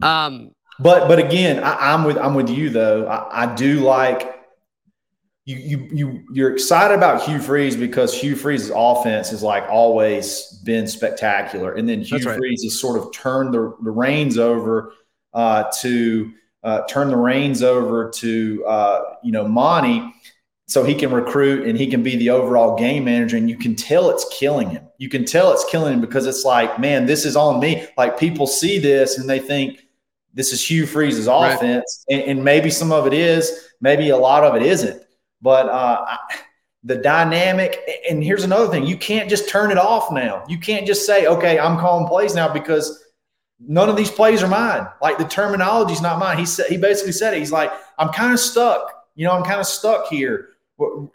Um, 0.02 0.52
But 0.80 1.08
but 1.08 1.20
again, 1.20 1.64
I, 1.64 1.94
I'm 1.94 2.04
with 2.04 2.18
I'm 2.18 2.36
with 2.36 2.50
you 2.50 2.70
though. 2.70 3.08
I, 3.08 3.44
I 3.44 3.56
do 3.56 3.80
like 3.80 4.36
you 5.46 5.56
you 5.56 5.90
you 5.92 6.24
you're 6.32 6.54
excited 6.54 6.94
about 6.94 7.24
Hugh 7.24 7.40
Freeze 7.40 7.76
because 7.76 8.14
Hugh 8.14 8.36
Freeze's 8.36 8.72
offense 8.76 9.30
has 9.32 9.42
like 9.42 9.64
always 9.70 10.62
been 10.66 10.88
spectacular, 10.88 11.74
and 11.74 11.88
then 11.90 12.02
Hugh 12.02 12.20
right. 12.20 12.38
Freeze 12.38 12.64
has 12.64 12.80
sort 12.80 13.00
of 13.00 13.12
turned 13.12 13.54
the, 13.54 13.76
the 13.82 13.92
reins 13.92 14.38
over 14.38 14.94
uh, 15.34 15.64
to 15.80 16.32
uh, 16.64 16.82
turn 16.88 17.08
the 17.08 17.18
reins 17.18 17.64
over 17.64 18.10
to 18.12 18.66
uh, 18.68 19.02
you 19.24 19.32
know 19.32 19.48
Monty, 19.48 20.14
so 20.68 20.84
he 20.84 20.94
can 20.94 21.12
recruit 21.12 21.66
and 21.66 21.78
he 21.78 21.88
can 21.88 22.04
be 22.04 22.18
the 22.18 22.30
overall 22.30 22.78
game 22.78 23.06
manager, 23.06 23.38
and 23.38 23.50
you 23.50 23.58
can 23.58 23.76
tell 23.76 24.10
it's 24.10 24.26
killing 24.38 24.70
him. 24.70 24.84
You 24.98 25.10
can 25.10 25.24
tell 25.26 25.52
it's 25.54 25.66
killing 25.66 25.94
him 25.94 26.02
because 26.02 26.26
it's 26.26 26.44
like, 26.44 26.78
man, 26.80 27.06
this 27.06 27.26
is 27.26 27.36
on 27.36 27.60
me. 27.60 27.88
Like 27.98 28.20
people 28.20 28.48
see 28.48 28.78
this 28.78 29.18
and 29.18 29.30
they 29.30 29.40
think 29.40 29.80
this 30.34 30.52
is 30.52 30.70
Hugh 30.70 30.86
Freeze's 30.86 31.28
Right. 31.28 31.54
offense, 31.56 32.06
and, 32.10 32.22
and 32.22 32.44
maybe 32.44 32.70
some 32.70 32.92
of 32.92 33.08
it 33.08 33.14
is, 33.14 33.70
maybe 33.82 34.10
a 34.10 34.18
lot 34.18 34.44
of 34.44 34.56
it 34.56 34.62
isn't. 34.62 35.02
But 35.42 35.68
uh, 35.70 36.06
I, 36.08 36.18
the 36.84 36.98
dynamic, 36.98 37.80
and 38.10 38.24
here's 38.24 38.44
another 38.44 38.68
thing: 38.70 38.86
you 38.86 38.98
can't 38.98 39.30
just 39.30 39.50
turn 39.50 39.72
it 39.72 39.78
off 39.78 40.12
now. 40.12 40.44
You 40.48 40.60
can't 40.60 40.86
just 40.86 41.06
say, 41.06 41.28
"Okay, 41.28 41.58
I'm 41.58 41.80
calling 41.80 42.08
plays 42.08 42.36
now," 42.36 42.52
because 42.52 43.04
none 43.60 43.90
of 43.90 43.96
these 43.96 44.12
plays 44.12 44.44
are 44.44 44.48
mine. 44.48 44.86
Like 45.02 45.18
the 45.18 45.26
terminology 45.26 45.94
is 45.94 46.02
not 46.02 46.20
mine. 46.20 46.38
He 46.38 46.46
said 46.46 46.68
he 46.68 46.78
basically 46.78 47.14
said 47.14 47.34
it. 47.34 47.40
He's 47.40 47.52
like, 47.52 47.72
"I'm 47.98 48.10
kind 48.10 48.34
of 48.34 48.40
stuck. 48.40 49.06
You 49.16 49.26
know, 49.26 49.32
I'm 49.32 49.44
kind 49.44 49.60
of 49.60 49.66
stuck 49.66 50.08
here." 50.08 50.50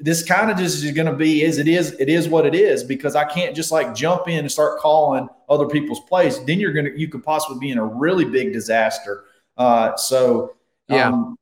This 0.00 0.24
kind 0.24 0.50
of 0.50 0.56
just 0.58 0.82
is 0.82 0.90
going 0.90 1.06
to 1.06 1.12
be 1.12 1.42
is 1.42 1.58
it 1.58 1.68
is 1.68 1.92
it 1.92 2.08
is 2.08 2.28
what 2.28 2.46
it 2.46 2.54
is 2.54 2.82
because 2.82 3.14
I 3.14 3.24
can't 3.24 3.54
just 3.54 3.70
like 3.70 3.94
jump 3.94 4.26
in 4.28 4.38
and 4.40 4.50
start 4.50 4.80
calling 4.80 5.28
other 5.48 5.68
people's 5.68 6.00
plays. 6.08 6.44
Then 6.44 6.58
you're 6.58 6.72
gonna 6.72 6.90
you 6.96 7.06
could 7.06 7.22
possibly 7.22 7.58
be 7.60 7.70
in 7.70 7.78
a 7.78 7.84
really 7.84 8.24
big 8.24 8.52
disaster. 8.52 9.24
Uh, 9.56 9.94
so 9.96 10.54
Yeah. 10.88 11.08
um, 11.08 11.38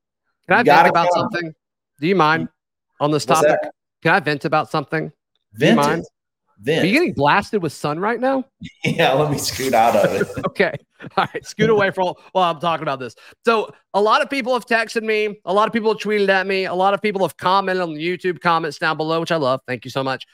can 0.46 0.58
I 0.58 0.62
vent 0.62 0.88
about 0.88 1.08
count. 1.14 1.32
something? 1.32 1.54
Do 1.98 2.06
you 2.06 2.14
mind 2.16 2.48
on 3.00 3.10
this 3.10 3.24
topic? 3.24 3.58
Can 4.02 4.14
I 4.14 4.20
vent 4.20 4.44
about 4.44 4.70
something? 4.70 5.08
Do 5.08 5.12
you 5.66 5.74
vent 5.74 5.76
mind? 5.76 6.00
it. 6.02 6.08
Vent. 6.62 6.84
Are 6.84 6.86
you 6.86 6.92
getting 6.92 7.14
blasted 7.14 7.62
with 7.62 7.72
sun 7.72 7.98
right 7.98 8.20
now? 8.20 8.44
yeah, 8.84 9.12
let 9.14 9.30
me 9.30 9.38
scoot 9.38 9.72
out 9.72 9.96
of 9.96 10.12
it. 10.12 10.28
Okay. 10.46 10.74
All 11.16 11.26
right. 11.32 11.44
Scoot 11.46 11.70
away 11.70 11.90
from 11.90 12.12
while 12.32 12.50
I'm 12.50 12.60
talking 12.60 12.82
about 12.82 12.98
this. 12.98 13.14
So, 13.44 13.72
a 13.94 14.00
lot 14.00 14.20
of 14.20 14.28
people 14.28 14.52
have 14.52 14.66
texted 14.66 15.02
me. 15.02 15.40
A 15.46 15.54
lot 15.54 15.66
of 15.66 15.72
people 15.72 15.90
have 15.90 15.98
tweeted 15.98 16.28
at 16.28 16.46
me. 16.46 16.66
A 16.66 16.74
lot 16.74 16.92
of 16.92 17.00
people 17.00 17.22
have 17.22 17.36
commented 17.36 17.82
on 17.82 17.94
the 17.94 18.06
YouTube 18.06 18.40
comments 18.40 18.78
down 18.78 18.96
below, 18.96 19.20
which 19.20 19.32
I 19.32 19.36
love. 19.36 19.60
Thank 19.66 19.84
you 19.84 19.90
so 19.90 20.04
much. 20.04 20.26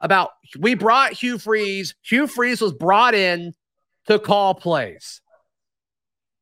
About 0.00 0.30
we 0.58 0.74
brought 0.74 1.12
Hugh 1.12 1.38
Freeze. 1.38 1.94
Hugh 2.02 2.26
Freeze 2.26 2.60
was 2.60 2.72
brought 2.72 3.14
in 3.14 3.54
to 4.06 4.18
call 4.18 4.54
plays. 4.54 5.22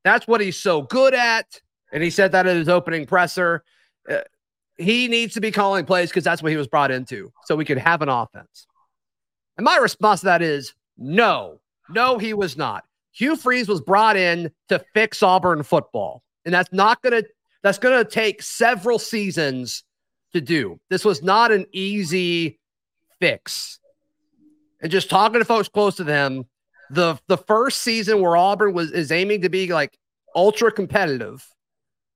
That's 0.02 0.26
what 0.26 0.40
he's 0.40 0.56
so 0.56 0.82
good 0.82 1.14
at. 1.14 1.60
And 1.92 2.02
he 2.02 2.10
said 2.10 2.32
that 2.32 2.46
in 2.46 2.56
his 2.56 2.68
opening 2.68 3.06
presser. 3.06 3.62
Uh, 4.10 4.22
he 4.76 5.06
needs 5.06 5.34
to 5.34 5.40
be 5.40 5.52
calling 5.52 5.84
plays 5.84 6.08
because 6.08 6.24
that's 6.24 6.42
what 6.42 6.50
he 6.50 6.56
was 6.56 6.66
brought 6.66 6.90
into. 6.90 7.30
So 7.44 7.54
we 7.54 7.64
could 7.64 7.78
have 7.78 8.02
an 8.02 8.08
offense. 8.08 8.66
And 9.56 9.64
my 9.64 9.76
response 9.76 10.20
to 10.20 10.26
that 10.26 10.42
is 10.42 10.74
no, 10.96 11.60
no, 11.90 12.18
he 12.18 12.34
was 12.34 12.56
not. 12.56 12.84
Hugh 13.12 13.36
Freeze 13.36 13.68
was 13.68 13.80
brought 13.80 14.16
in 14.16 14.50
to 14.68 14.82
fix 14.94 15.22
Auburn 15.22 15.62
football. 15.62 16.22
And 16.44 16.54
that's 16.54 16.72
not 16.72 17.02
going 17.02 17.22
to, 17.22 17.28
that's 17.62 17.78
going 17.78 18.02
to 18.02 18.10
take 18.10 18.42
several 18.42 18.98
seasons 18.98 19.84
to 20.32 20.40
do. 20.40 20.80
This 20.88 21.04
was 21.04 21.22
not 21.22 21.52
an 21.52 21.66
easy 21.72 22.58
fix. 23.20 23.78
And 24.80 24.90
just 24.90 25.10
talking 25.10 25.38
to 25.40 25.44
folks 25.44 25.68
close 25.68 25.96
to 25.96 26.04
them, 26.04 26.44
the 26.90 27.18
the 27.28 27.36
first 27.38 27.80
season 27.82 28.20
where 28.20 28.36
Auburn 28.36 28.74
was 28.74 28.90
is 28.90 29.12
aiming 29.12 29.42
to 29.42 29.48
be 29.48 29.66
like 29.72 29.96
ultra 30.34 30.72
competitive 30.72 31.46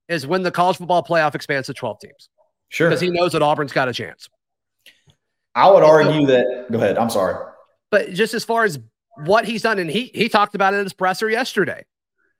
is 0.09 0.27
when 0.27 0.43
the 0.43 0.51
college 0.51 0.77
football 0.77 1.03
playoff 1.03 1.33
expands 1.35 1.67
to 1.67 1.73
12 1.73 1.99
teams 1.99 2.29
Sure. 2.69 2.89
because 2.89 3.01
he 3.01 3.09
knows 3.09 3.31
that 3.31 3.41
Auburn's 3.41 3.71
got 3.73 3.87
a 3.87 3.93
chance. 3.93 4.27
I 5.57 5.71
would 5.71 5.83
argue 5.83 6.27
that. 6.27 6.67
Go 6.71 6.77
ahead. 6.77 6.97
I'm 6.97 7.09
sorry. 7.09 7.35
But 7.89 8.13
just 8.13 8.33
as 8.33 8.45
far 8.45 8.63
as 8.63 8.79
what 9.25 9.45
he's 9.45 9.63
done, 9.63 9.79
and 9.79 9.89
he 9.89 10.11
he 10.13 10.29
talked 10.29 10.53
about 10.53 10.73
it 10.73 10.77
in 10.77 10.83
his 10.83 10.93
presser 10.93 11.29
yesterday, 11.29 11.83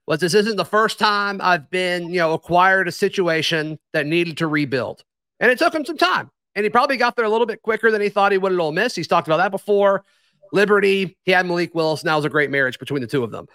was 0.06 0.20
this 0.20 0.34
isn't 0.34 0.56
the 0.56 0.64
first 0.64 0.98
time 0.98 1.40
I've 1.42 1.68
been, 1.68 2.10
you 2.10 2.18
know, 2.18 2.32
acquired 2.32 2.88
a 2.88 2.92
situation 2.92 3.78
that 3.92 4.06
needed 4.06 4.38
to 4.38 4.46
rebuild. 4.46 5.02
And 5.40 5.50
it 5.50 5.58
took 5.58 5.74
him 5.74 5.84
some 5.84 5.98
time. 5.98 6.30
And 6.54 6.64
he 6.64 6.70
probably 6.70 6.96
got 6.96 7.14
there 7.14 7.24
a 7.24 7.28
little 7.28 7.46
bit 7.46 7.60
quicker 7.60 7.90
than 7.90 8.00
he 8.00 8.08
thought 8.08 8.32
he 8.32 8.38
would 8.38 8.52
at 8.52 8.58
Ole 8.58 8.72
Miss. 8.72 8.94
He's 8.94 9.06
talked 9.06 9.28
about 9.28 9.36
that 9.36 9.50
before. 9.50 10.04
Liberty, 10.52 11.16
he 11.24 11.32
had 11.32 11.46
Malik 11.46 11.74
Willis. 11.74 12.04
Now 12.04 12.16
it's 12.16 12.26
a 12.26 12.30
great 12.30 12.50
marriage 12.50 12.78
between 12.78 13.02
the 13.02 13.06
two 13.06 13.22
of 13.22 13.30
them. 13.30 13.46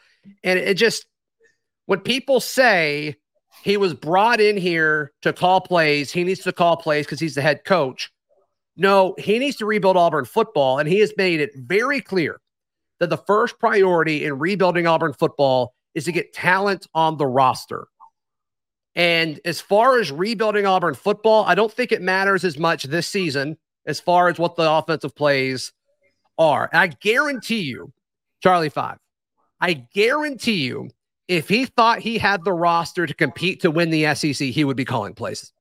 And 0.43 0.59
it 0.59 0.75
just, 0.75 1.05
when 1.85 2.01
people 2.01 2.39
say 2.39 3.15
he 3.63 3.77
was 3.77 3.93
brought 3.93 4.39
in 4.39 4.57
here 4.57 5.11
to 5.23 5.33
call 5.33 5.59
plays, 5.59 6.11
he 6.11 6.23
needs 6.23 6.41
to 6.41 6.53
call 6.53 6.77
plays 6.77 7.05
because 7.05 7.19
he's 7.19 7.35
the 7.35 7.41
head 7.41 7.65
coach. 7.65 8.12
No, 8.75 9.15
he 9.17 9.39
needs 9.39 9.57
to 9.57 9.65
rebuild 9.65 9.97
Auburn 9.97 10.25
football. 10.25 10.79
And 10.79 10.89
he 10.89 10.99
has 10.99 11.13
made 11.17 11.39
it 11.39 11.51
very 11.55 12.01
clear 12.01 12.39
that 12.99 13.09
the 13.09 13.17
first 13.17 13.59
priority 13.59 14.25
in 14.25 14.39
rebuilding 14.39 14.87
Auburn 14.87 15.13
football 15.13 15.73
is 15.93 16.05
to 16.05 16.11
get 16.11 16.33
talent 16.33 16.87
on 16.93 17.17
the 17.17 17.27
roster. 17.27 17.87
And 18.95 19.39
as 19.45 19.59
far 19.59 19.99
as 19.99 20.11
rebuilding 20.11 20.65
Auburn 20.65 20.93
football, 20.93 21.45
I 21.45 21.55
don't 21.55 21.71
think 21.71 21.91
it 21.91 22.01
matters 22.01 22.43
as 22.43 22.57
much 22.57 22.83
this 22.83 23.07
season 23.07 23.57
as 23.85 23.99
far 23.99 24.29
as 24.29 24.39
what 24.39 24.55
the 24.55 24.69
offensive 24.69 25.15
plays 25.15 25.73
are. 26.37 26.69
And 26.71 26.79
I 26.79 26.87
guarantee 26.87 27.61
you, 27.61 27.91
Charlie 28.41 28.69
Five, 28.69 28.97
I 29.59 29.73
guarantee 29.73 30.63
you, 30.63 30.89
if 31.27 31.49
he 31.49 31.65
thought 31.65 31.99
he 31.99 32.17
had 32.17 32.43
the 32.43 32.53
roster 32.53 33.07
to 33.07 33.13
compete 33.13 33.61
to 33.61 33.71
win 33.71 33.89
the 33.89 34.13
SEC, 34.13 34.49
he 34.49 34.63
would 34.63 34.77
be 34.77 34.85
calling 34.85 35.13
plays. 35.13 35.51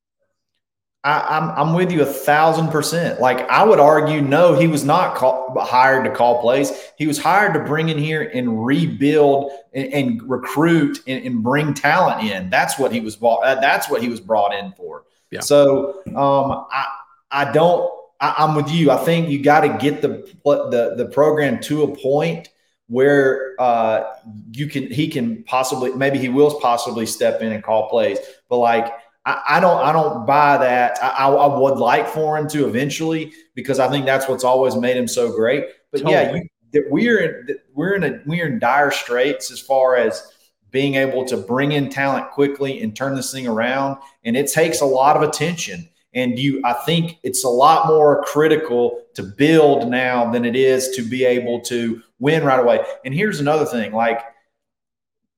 I, 1.04 1.36
I'm 1.36 1.50
I'm 1.50 1.74
with 1.74 1.90
you 1.90 2.02
a 2.02 2.06
thousand 2.06 2.68
percent. 2.68 3.20
Like 3.20 3.40
I 3.50 3.64
would 3.64 3.80
argue, 3.80 4.20
no, 4.22 4.54
he 4.54 4.68
was 4.68 4.84
not 4.84 5.16
call, 5.16 5.52
hired 5.58 6.04
to 6.04 6.10
call 6.12 6.40
plays. 6.40 6.70
He 6.96 7.08
was 7.08 7.18
hired 7.18 7.54
to 7.54 7.60
bring 7.60 7.88
in 7.88 7.98
here 7.98 8.30
and 8.32 8.64
rebuild 8.64 9.50
and, 9.74 9.92
and 9.92 10.30
recruit 10.30 11.00
and, 11.08 11.24
and 11.26 11.42
bring 11.42 11.74
talent 11.74 12.22
in. 12.30 12.50
That's 12.50 12.78
what 12.78 12.92
he 12.92 13.00
was 13.00 13.16
bought. 13.16 13.40
uh, 13.42 13.56
That's 13.56 13.90
what 13.90 14.00
he 14.00 14.08
was 14.08 14.20
brought 14.20 14.54
in 14.54 14.72
for. 14.74 15.02
Yeah. 15.32 15.40
So 15.40 16.02
um, 16.14 16.66
I 16.70 16.86
I 17.32 17.52
don't. 17.52 17.90
I, 18.20 18.36
I'm 18.38 18.54
with 18.54 18.70
you. 18.70 18.92
I 18.92 18.98
think 18.98 19.28
you 19.28 19.42
got 19.42 19.62
to 19.62 19.76
get 19.80 20.02
the 20.02 20.32
the 20.44 20.94
the 20.96 21.06
program 21.06 21.58
to 21.62 21.82
a 21.82 21.96
point 21.96 22.48
where 22.86 23.56
uh, 23.58 24.04
you 24.52 24.68
can 24.68 24.88
he 24.88 25.08
can 25.08 25.42
possibly 25.44 25.92
maybe 25.94 26.18
he 26.18 26.28
will 26.28 26.60
possibly 26.60 27.06
step 27.06 27.42
in 27.42 27.50
and 27.50 27.64
call 27.64 27.88
plays, 27.88 28.18
but 28.48 28.58
like. 28.58 28.86
I, 29.24 29.42
I 29.48 29.60
don't 29.60 29.78
I 29.78 29.92
don't 29.92 30.26
buy 30.26 30.58
that. 30.58 30.98
I, 31.02 31.28
I, 31.28 31.58
would 31.58 31.78
like 31.78 32.08
for 32.08 32.36
him 32.36 32.48
to 32.48 32.66
eventually 32.66 33.32
because 33.54 33.78
I 33.78 33.88
think 33.88 34.04
that's 34.04 34.28
what's 34.28 34.44
always 34.44 34.74
made 34.74 34.96
him 34.96 35.06
so 35.06 35.30
great. 35.30 35.66
But 35.92 36.08
yeah, 36.08 36.34
you, 36.34 36.48
that 36.72 36.90
we're 36.90 37.18
in 37.20 37.46
that 37.46 37.58
we're 37.74 37.94
in 37.94 38.04
a 38.04 38.20
we're 38.26 38.46
in 38.46 38.58
dire 38.58 38.90
straits 38.90 39.50
as 39.50 39.60
far 39.60 39.96
as 39.96 40.32
being 40.72 40.94
able 40.94 41.24
to 41.26 41.36
bring 41.36 41.72
in 41.72 41.88
talent 41.88 42.30
quickly 42.30 42.82
and 42.82 42.96
turn 42.96 43.14
this 43.14 43.30
thing 43.30 43.46
around. 43.46 43.98
And 44.24 44.36
it 44.36 44.50
takes 44.50 44.80
a 44.80 44.86
lot 44.86 45.16
of 45.16 45.22
attention. 45.22 45.88
And 46.14 46.38
you, 46.38 46.60
I 46.64 46.72
think 46.72 47.18
it's 47.22 47.44
a 47.44 47.48
lot 47.48 47.86
more 47.86 48.22
critical 48.24 49.02
to 49.14 49.22
build 49.22 49.88
now 49.88 50.30
than 50.30 50.44
it 50.44 50.56
is 50.56 50.94
to 50.96 51.02
be 51.02 51.24
able 51.24 51.60
to 51.62 52.02
win 52.18 52.44
right 52.44 52.60
away. 52.60 52.80
And 53.04 53.14
here's 53.14 53.40
another 53.40 53.64
thing: 53.64 53.92
like, 53.92 54.20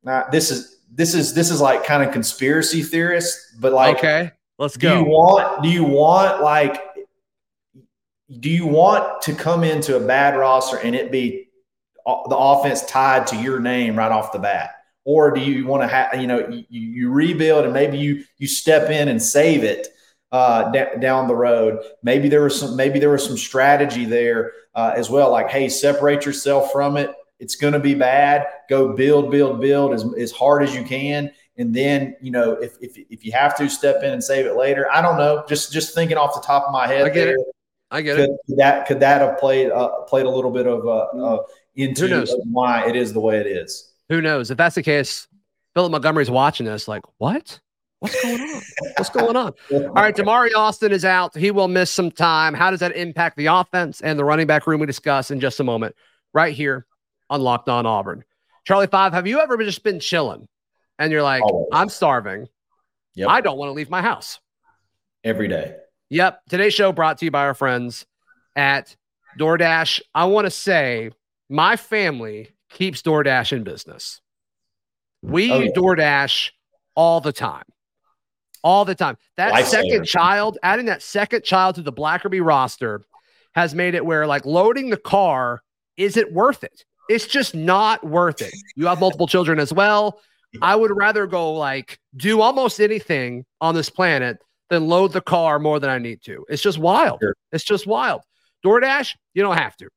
uh, 0.06 0.22
this 0.30 0.50
is 0.50 0.73
this 0.94 1.14
is 1.14 1.34
this 1.34 1.50
is 1.50 1.60
like 1.60 1.84
kind 1.84 2.02
of 2.02 2.12
conspiracy 2.12 2.82
theorist, 2.82 3.60
but 3.60 3.72
like, 3.72 3.98
okay, 3.98 4.32
let's 4.58 4.76
go. 4.76 4.90
do 4.90 4.98
you 4.98 5.04
want 5.04 5.62
do 5.62 5.68
you 5.68 5.84
want 5.84 6.42
like 6.42 6.80
do 8.40 8.48
you 8.48 8.66
want 8.66 9.22
to 9.22 9.34
come 9.34 9.64
into 9.64 9.96
a 9.96 10.00
bad 10.00 10.36
roster 10.38 10.78
and 10.78 10.94
it 10.94 11.10
be 11.10 11.48
the 12.06 12.36
offense 12.36 12.84
tied 12.84 13.26
to 13.28 13.36
your 13.36 13.60
name 13.60 13.96
right 13.96 14.12
off 14.12 14.32
the 14.32 14.38
bat? 14.38 14.70
Or 15.04 15.32
do 15.32 15.40
you 15.40 15.66
want 15.66 15.82
to 15.82 15.88
have, 15.88 16.18
you 16.18 16.26
know, 16.26 16.48
you, 16.48 16.64
you 16.70 17.10
rebuild 17.10 17.64
and 17.64 17.74
maybe 17.74 17.98
you 17.98 18.24
you 18.38 18.46
step 18.46 18.90
in 18.90 19.08
and 19.08 19.20
save 19.20 19.62
it 19.62 19.88
uh, 20.32 20.70
d- 20.70 20.98
down 21.00 21.28
the 21.28 21.34
road. 21.34 21.80
Maybe 22.02 22.28
there 22.28 22.42
was 22.42 22.58
some 22.58 22.76
maybe 22.76 22.98
there 22.98 23.10
was 23.10 23.24
some 23.24 23.36
strategy 23.36 24.04
there 24.04 24.52
uh, 24.74 24.92
as 24.96 25.10
well. 25.10 25.30
Like, 25.30 25.50
hey, 25.50 25.68
separate 25.68 26.24
yourself 26.24 26.72
from 26.72 26.96
it. 26.96 27.14
It's 27.44 27.56
going 27.56 27.74
to 27.74 27.78
be 27.78 27.94
bad. 27.94 28.46
Go 28.70 28.94
build, 28.94 29.30
build, 29.30 29.60
build 29.60 29.92
as, 29.92 30.06
as 30.14 30.32
hard 30.32 30.62
as 30.62 30.74
you 30.74 30.82
can, 30.82 31.30
and 31.58 31.74
then 31.74 32.16
you 32.22 32.30
know 32.30 32.52
if, 32.52 32.78
if 32.80 32.96
if 33.10 33.22
you 33.22 33.32
have 33.32 33.54
to 33.58 33.68
step 33.68 34.02
in 34.02 34.12
and 34.12 34.24
save 34.24 34.46
it 34.46 34.56
later. 34.56 34.90
I 34.90 35.02
don't 35.02 35.18
know. 35.18 35.44
Just 35.46 35.70
just 35.70 35.94
thinking 35.94 36.16
off 36.16 36.34
the 36.34 36.40
top 36.40 36.64
of 36.66 36.72
my 36.72 36.86
head. 36.86 37.02
I 37.02 37.10
get 37.10 37.26
there, 37.26 37.34
it. 37.34 37.46
I 37.90 38.00
get 38.00 38.16
could, 38.16 38.30
it. 38.30 38.36
Could 38.46 38.56
that 38.56 38.86
could 38.86 39.00
that 39.00 39.20
have 39.20 39.38
played 39.38 39.70
uh, 39.70 39.90
played 40.08 40.24
a 40.24 40.30
little 40.30 40.50
bit 40.50 40.66
of 40.66 40.86
uh, 40.86 41.00
uh, 41.22 41.42
into 41.74 42.08
knows? 42.08 42.34
why 42.50 42.88
it 42.88 42.96
is 42.96 43.12
the 43.12 43.20
way 43.20 43.36
it 43.36 43.46
is? 43.46 43.92
Who 44.08 44.22
knows? 44.22 44.50
If 44.50 44.56
that's 44.56 44.76
the 44.76 44.82
case, 44.82 45.28
Philip 45.74 45.92
Montgomery's 45.92 46.30
watching 46.30 46.64
this. 46.64 46.88
Like, 46.88 47.02
what? 47.18 47.60
What's 48.00 48.22
going 48.22 48.40
on? 48.40 48.62
What's 48.96 49.10
going 49.10 49.36
on? 49.36 49.52
All 49.72 49.92
right, 49.92 50.16
Damari 50.16 50.54
Alston 50.56 50.92
is 50.92 51.04
out. 51.04 51.36
He 51.36 51.50
will 51.50 51.68
miss 51.68 51.90
some 51.90 52.10
time. 52.10 52.54
How 52.54 52.70
does 52.70 52.80
that 52.80 52.96
impact 52.96 53.36
the 53.36 53.46
offense 53.46 54.00
and 54.00 54.18
the 54.18 54.24
running 54.24 54.46
back 54.46 54.66
room? 54.66 54.80
We 54.80 54.86
discuss 54.86 55.30
in 55.30 55.40
just 55.40 55.60
a 55.60 55.64
moment, 55.64 55.94
right 56.32 56.54
here 56.54 56.86
on 57.30 57.40
Locked 57.40 57.68
On 57.68 57.86
Auburn. 57.86 58.24
Charlie 58.66 58.86
Five, 58.86 59.12
have 59.12 59.26
you 59.26 59.40
ever 59.40 59.56
just 59.58 59.82
been 59.82 60.00
chilling 60.00 60.48
and 60.98 61.12
you're 61.12 61.22
like, 61.22 61.42
Always. 61.42 61.68
I'm 61.72 61.88
starving. 61.88 62.48
Yep. 63.14 63.28
I 63.28 63.40
don't 63.40 63.58
want 63.58 63.68
to 63.68 63.72
leave 63.74 63.90
my 63.90 64.02
house. 64.02 64.40
every 65.22 65.48
day. 65.48 65.76
Yep. 66.10 66.40
Today's 66.48 66.74
show 66.74 66.92
brought 66.92 67.18
to 67.18 67.24
you 67.24 67.30
by 67.30 67.44
our 67.44 67.54
friends 67.54 68.06
at 68.56 68.94
DoorDash. 69.38 70.00
I 70.14 70.24
want 70.26 70.46
to 70.46 70.50
say 70.50 71.10
my 71.48 71.76
family 71.76 72.50
keeps 72.70 73.02
DoorDash 73.02 73.52
in 73.52 73.64
business. 73.64 74.20
We 75.22 75.50
Oh, 75.50 75.60
yeah. 75.60 75.70
DoorDash 75.76 76.50
all 76.94 77.20
the 77.20 77.32
time. 77.32 77.64
All 78.62 78.84
the 78.84 78.94
time. 78.94 79.16
That 79.36 79.52
Lifesaver. 79.52 79.64
second 79.66 80.04
child, 80.06 80.58
adding 80.62 80.86
that 80.86 81.02
second 81.02 81.44
child 81.44 81.74
to 81.76 81.82
the 81.82 81.92
Blackerby 81.92 82.44
roster 82.44 83.02
has 83.54 83.74
made 83.74 83.94
it 83.94 84.04
where 84.04 84.26
like 84.26 84.44
loading 84.44 84.90
the 84.90 84.96
car 84.96 85.62
isn't 85.96 86.32
worth 86.32 86.64
it. 86.64 86.84
It's 87.08 87.26
just 87.26 87.54
not 87.54 88.04
worth 88.04 88.40
it. 88.40 88.54
You 88.76 88.86
have 88.86 89.00
multiple 89.00 89.26
children 89.26 89.58
as 89.58 89.72
well. 89.72 90.20
I 90.62 90.76
would 90.76 90.96
rather 90.96 91.26
go 91.26 91.52
like 91.52 91.98
do 92.16 92.40
almost 92.40 92.80
anything 92.80 93.44
on 93.60 93.74
this 93.74 93.90
planet 93.90 94.38
than 94.70 94.86
load 94.88 95.12
the 95.12 95.20
car 95.20 95.58
more 95.58 95.80
than 95.80 95.90
I 95.90 95.98
need 95.98 96.22
to. 96.24 96.44
It's 96.48 96.62
just 96.62 96.78
wild. 96.78 97.20
Sure. 97.20 97.34
It's 97.52 97.64
just 97.64 97.86
wild. 97.86 98.22
DoorDash, 98.64 99.14
you 99.34 99.42
don't 99.42 99.58
have 99.58 99.76
to. 99.78 99.88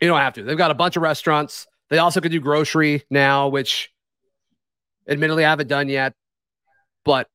You 0.00 0.08
don't 0.08 0.18
have 0.18 0.34
to. 0.34 0.42
They've 0.42 0.56
got 0.56 0.70
a 0.70 0.74
bunch 0.74 0.96
of 0.96 1.02
restaurants. 1.02 1.66
They 1.90 1.98
also 1.98 2.20
can 2.20 2.32
do 2.32 2.40
grocery 2.40 3.04
now, 3.10 3.48
which 3.48 3.90
admittedly 5.08 5.44
I 5.44 5.50
haven't 5.50 5.68
done 5.68 5.88
yet. 5.88 6.14
But 7.04 7.28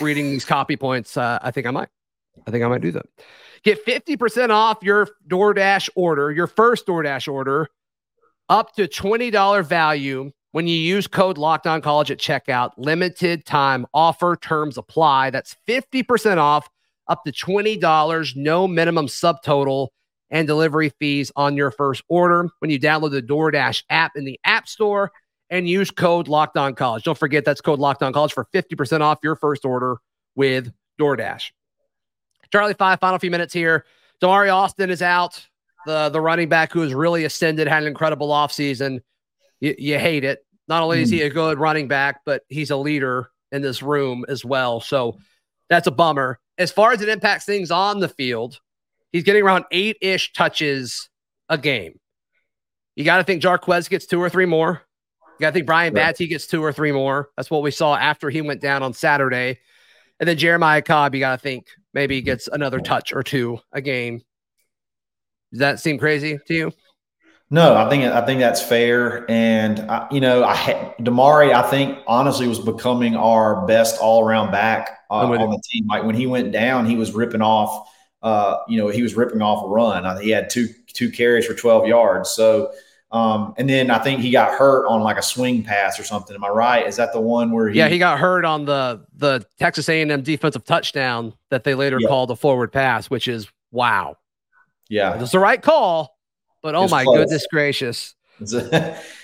reading 0.00 0.26
these 0.26 0.44
copy 0.44 0.76
points, 0.76 1.16
uh, 1.16 1.38
I 1.40 1.50
think 1.50 1.66
I 1.66 1.70
might. 1.70 1.88
I 2.46 2.50
think 2.50 2.64
I 2.64 2.68
might 2.68 2.82
do 2.82 2.92
that. 2.92 3.06
Get 3.62 3.86
50% 3.86 4.50
off 4.50 4.82
your 4.82 5.08
DoorDash 5.26 5.88
order, 5.94 6.30
your 6.30 6.46
first 6.46 6.86
DoorDash 6.86 7.32
order, 7.32 7.70
up 8.48 8.74
to 8.76 8.86
$20 8.86 9.64
value 9.64 10.30
when 10.52 10.68
you 10.68 10.76
use 10.76 11.06
code 11.06 11.38
Locked 11.38 11.66
On 11.66 11.80
College 11.80 12.10
at 12.10 12.18
checkout. 12.18 12.72
Limited 12.76 13.44
time 13.44 13.86
offer 13.92 14.36
terms 14.40 14.78
apply. 14.78 15.30
That's 15.30 15.56
50% 15.66 16.36
off, 16.38 16.68
up 17.08 17.24
to 17.24 17.32
$20, 17.32 18.36
no 18.36 18.68
minimum 18.68 19.06
subtotal 19.06 19.88
and 20.30 20.46
delivery 20.46 20.90
fees 20.98 21.30
on 21.36 21.56
your 21.56 21.70
first 21.70 22.02
order 22.08 22.48
when 22.58 22.70
you 22.70 22.78
download 22.78 23.12
the 23.12 23.22
DoorDash 23.22 23.84
app 23.90 24.12
in 24.16 24.24
the 24.24 24.38
App 24.44 24.68
Store 24.68 25.12
and 25.50 25.68
use 25.68 25.90
code 25.90 26.28
Locked 26.28 26.56
On 26.56 26.74
College. 26.74 27.04
Don't 27.04 27.18
forget 27.18 27.44
that's 27.44 27.60
code 27.60 27.78
Locked 27.78 28.02
On 28.02 28.12
College 28.12 28.32
for 28.32 28.46
50% 28.52 29.00
off 29.00 29.18
your 29.22 29.36
first 29.36 29.64
order 29.64 29.96
with 30.34 30.72
DoorDash. 31.00 31.50
Charlie 32.52 32.74
Five, 32.74 33.00
final 33.00 33.18
few 33.18 33.30
minutes 33.30 33.52
here. 33.52 33.84
Damari 34.22 34.52
Alston 34.52 34.90
is 34.90 35.02
out. 35.02 35.46
The 35.86 36.08
the 36.08 36.20
running 36.20 36.48
back 36.48 36.72
who 36.72 36.80
has 36.80 36.94
really 36.94 37.24
ascended, 37.24 37.68
had 37.68 37.82
an 37.82 37.88
incredible 37.88 38.28
offseason. 38.28 39.00
You, 39.60 39.74
you 39.78 39.98
hate 39.98 40.24
it. 40.24 40.44
Not 40.68 40.82
only 40.82 41.02
is 41.02 41.10
he 41.10 41.20
hmm. 41.20 41.26
a 41.26 41.30
good 41.30 41.58
running 41.58 41.88
back, 41.88 42.20
but 42.24 42.42
he's 42.48 42.70
a 42.70 42.76
leader 42.76 43.30
in 43.52 43.62
this 43.62 43.82
room 43.82 44.24
as 44.28 44.44
well. 44.44 44.80
So 44.80 45.18
that's 45.68 45.86
a 45.86 45.90
bummer. 45.90 46.38
As 46.58 46.70
far 46.70 46.92
as 46.92 47.00
it 47.00 47.08
impacts 47.08 47.44
things 47.44 47.70
on 47.70 48.00
the 48.00 48.08
field, 48.08 48.60
he's 49.12 49.24
getting 49.24 49.42
around 49.42 49.64
eight 49.70 49.96
ish 50.00 50.32
touches 50.32 51.08
a 51.48 51.58
game. 51.58 51.98
You 52.96 53.04
got 53.04 53.18
to 53.18 53.24
think 53.24 53.42
Jarquez 53.42 53.88
gets 53.90 54.06
two 54.06 54.22
or 54.22 54.30
three 54.30 54.46
more. 54.46 54.82
You 55.38 55.40
got 55.40 55.50
to 55.50 55.54
think 55.54 55.66
Brian 55.66 55.92
Right. 55.94 56.14
Battie 56.14 56.28
gets 56.28 56.46
two 56.46 56.62
or 56.62 56.72
three 56.72 56.92
more. 56.92 57.30
That's 57.36 57.50
what 57.50 57.62
we 57.62 57.70
saw 57.70 57.96
after 57.96 58.30
he 58.30 58.40
went 58.40 58.60
down 58.60 58.82
on 58.82 58.92
Saturday. 58.92 59.58
And 60.20 60.28
then 60.28 60.38
Jeremiah 60.38 60.80
Cobb, 60.80 61.14
you 61.14 61.20
got 61.20 61.32
to 61.32 61.42
think 61.42 61.66
maybe 61.92 62.14
he 62.14 62.22
gets 62.22 62.48
another 62.48 62.78
touch 62.78 63.12
or 63.12 63.24
two 63.24 63.58
a 63.72 63.80
game. 63.80 64.22
Does 65.54 65.60
that 65.60 65.78
seem 65.78 65.98
crazy 65.98 66.36
to 66.48 66.54
you? 66.54 66.72
No, 67.48 67.76
I 67.76 67.88
think 67.88 68.02
I 68.02 68.26
think 68.26 68.40
that's 68.40 68.60
fair, 68.60 69.24
and 69.30 69.78
I, 69.88 70.08
you 70.10 70.20
know, 70.20 70.42
I 70.42 70.56
had 70.56 70.96
Damari. 70.98 71.52
I 71.54 71.62
think 71.70 71.98
honestly 72.08 72.48
was 72.48 72.58
becoming 72.58 73.14
our 73.14 73.64
best 73.66 74.00
all 74.00 74.24
around 74.26 74.50
back 74.50 74.98
uh, 75.08 75.14
on 75.30 75.50
the 75.50 75.62
team. 75.70 75.86
Like 75.86 76.02
when 76.02 76.16
he 76.16 76.26
went 76.26 76.50
down, 76.50 76.86
he 76.86 76.96
was 76.96 77.12
ripping 77.12 77.40
off. 77.42 77.88
Uh, 78.20 78.56
you 78.66 78.78
know, 78.78 78.88
he 78.88 79.00
was 79.02 79.14
ripping 79.14 79.42
off 79.42 79.64
a 79.64 79.68
run. 79.68 80.04
Uh, 80.04 80.18
He 80.18 80.30
had 80.30 80.50
two 80.50 80.66
two 80.92 81.08
carries 81.08 81.46
for 81.46 81.54
twelve 81.54 81.86
yards. 81.86 82.30
So, 82.30 82.72
um, 83.12 83.54
and 83.56 83.70
then 83.70 83.88
I 83.92 83.98
think 84.00 84.18
he 84.20 84.32
got 84.32 84.58
hurt 84.58 84.88
on 84.88 85.02
like 85.02 85.18
a 85.18 85.22
swing 85.22 85.62
pass 85.62 86.00
or 86.00 86.02
something. 86.02 86.34
Am 86.34 86.42
I 86.42 86.48
right? 86.48 86.84
Is 86.84 86.96
that 86.96 87.12
the 87.12 87.20
one 87.20 87.52
where 87.52 87.68
he? 87.68 87.78
Yeah, 87.78 87.88
he 87.88 87.98
got 87.98 88.18
hurt 88.18 88.44
on 88.44 88.64
the 88.64 89.04
the 89.16 89.46
Texas 89.60 89.88
A&M 89.88 90.22
defensive 90.22 90.64
touchdown 90.64 91.32
that 91.50 91.62
they 91.62 91.76
later 91.76 91.98
Yeah. 92.00 92.08
called 92.08 92.32
a 92.32 92.36
forward 92.36 92.72
pass, 92.72 93.08
which 93.10 93.28
is 93.28 93.46
wow. 93.70 94.16
Yeah, 94.94 95.14
It 95.14 95.20
was 95.20 95.32
the 95.32 95.38
right 95.40 95.60
call, 95.60 96.16
but 96.62 96.74
oh 96.74 96.88
my 96.88 97.04
close. 97.04 97.18
goodness 97.18 97.46
gracious. 97.50 98.14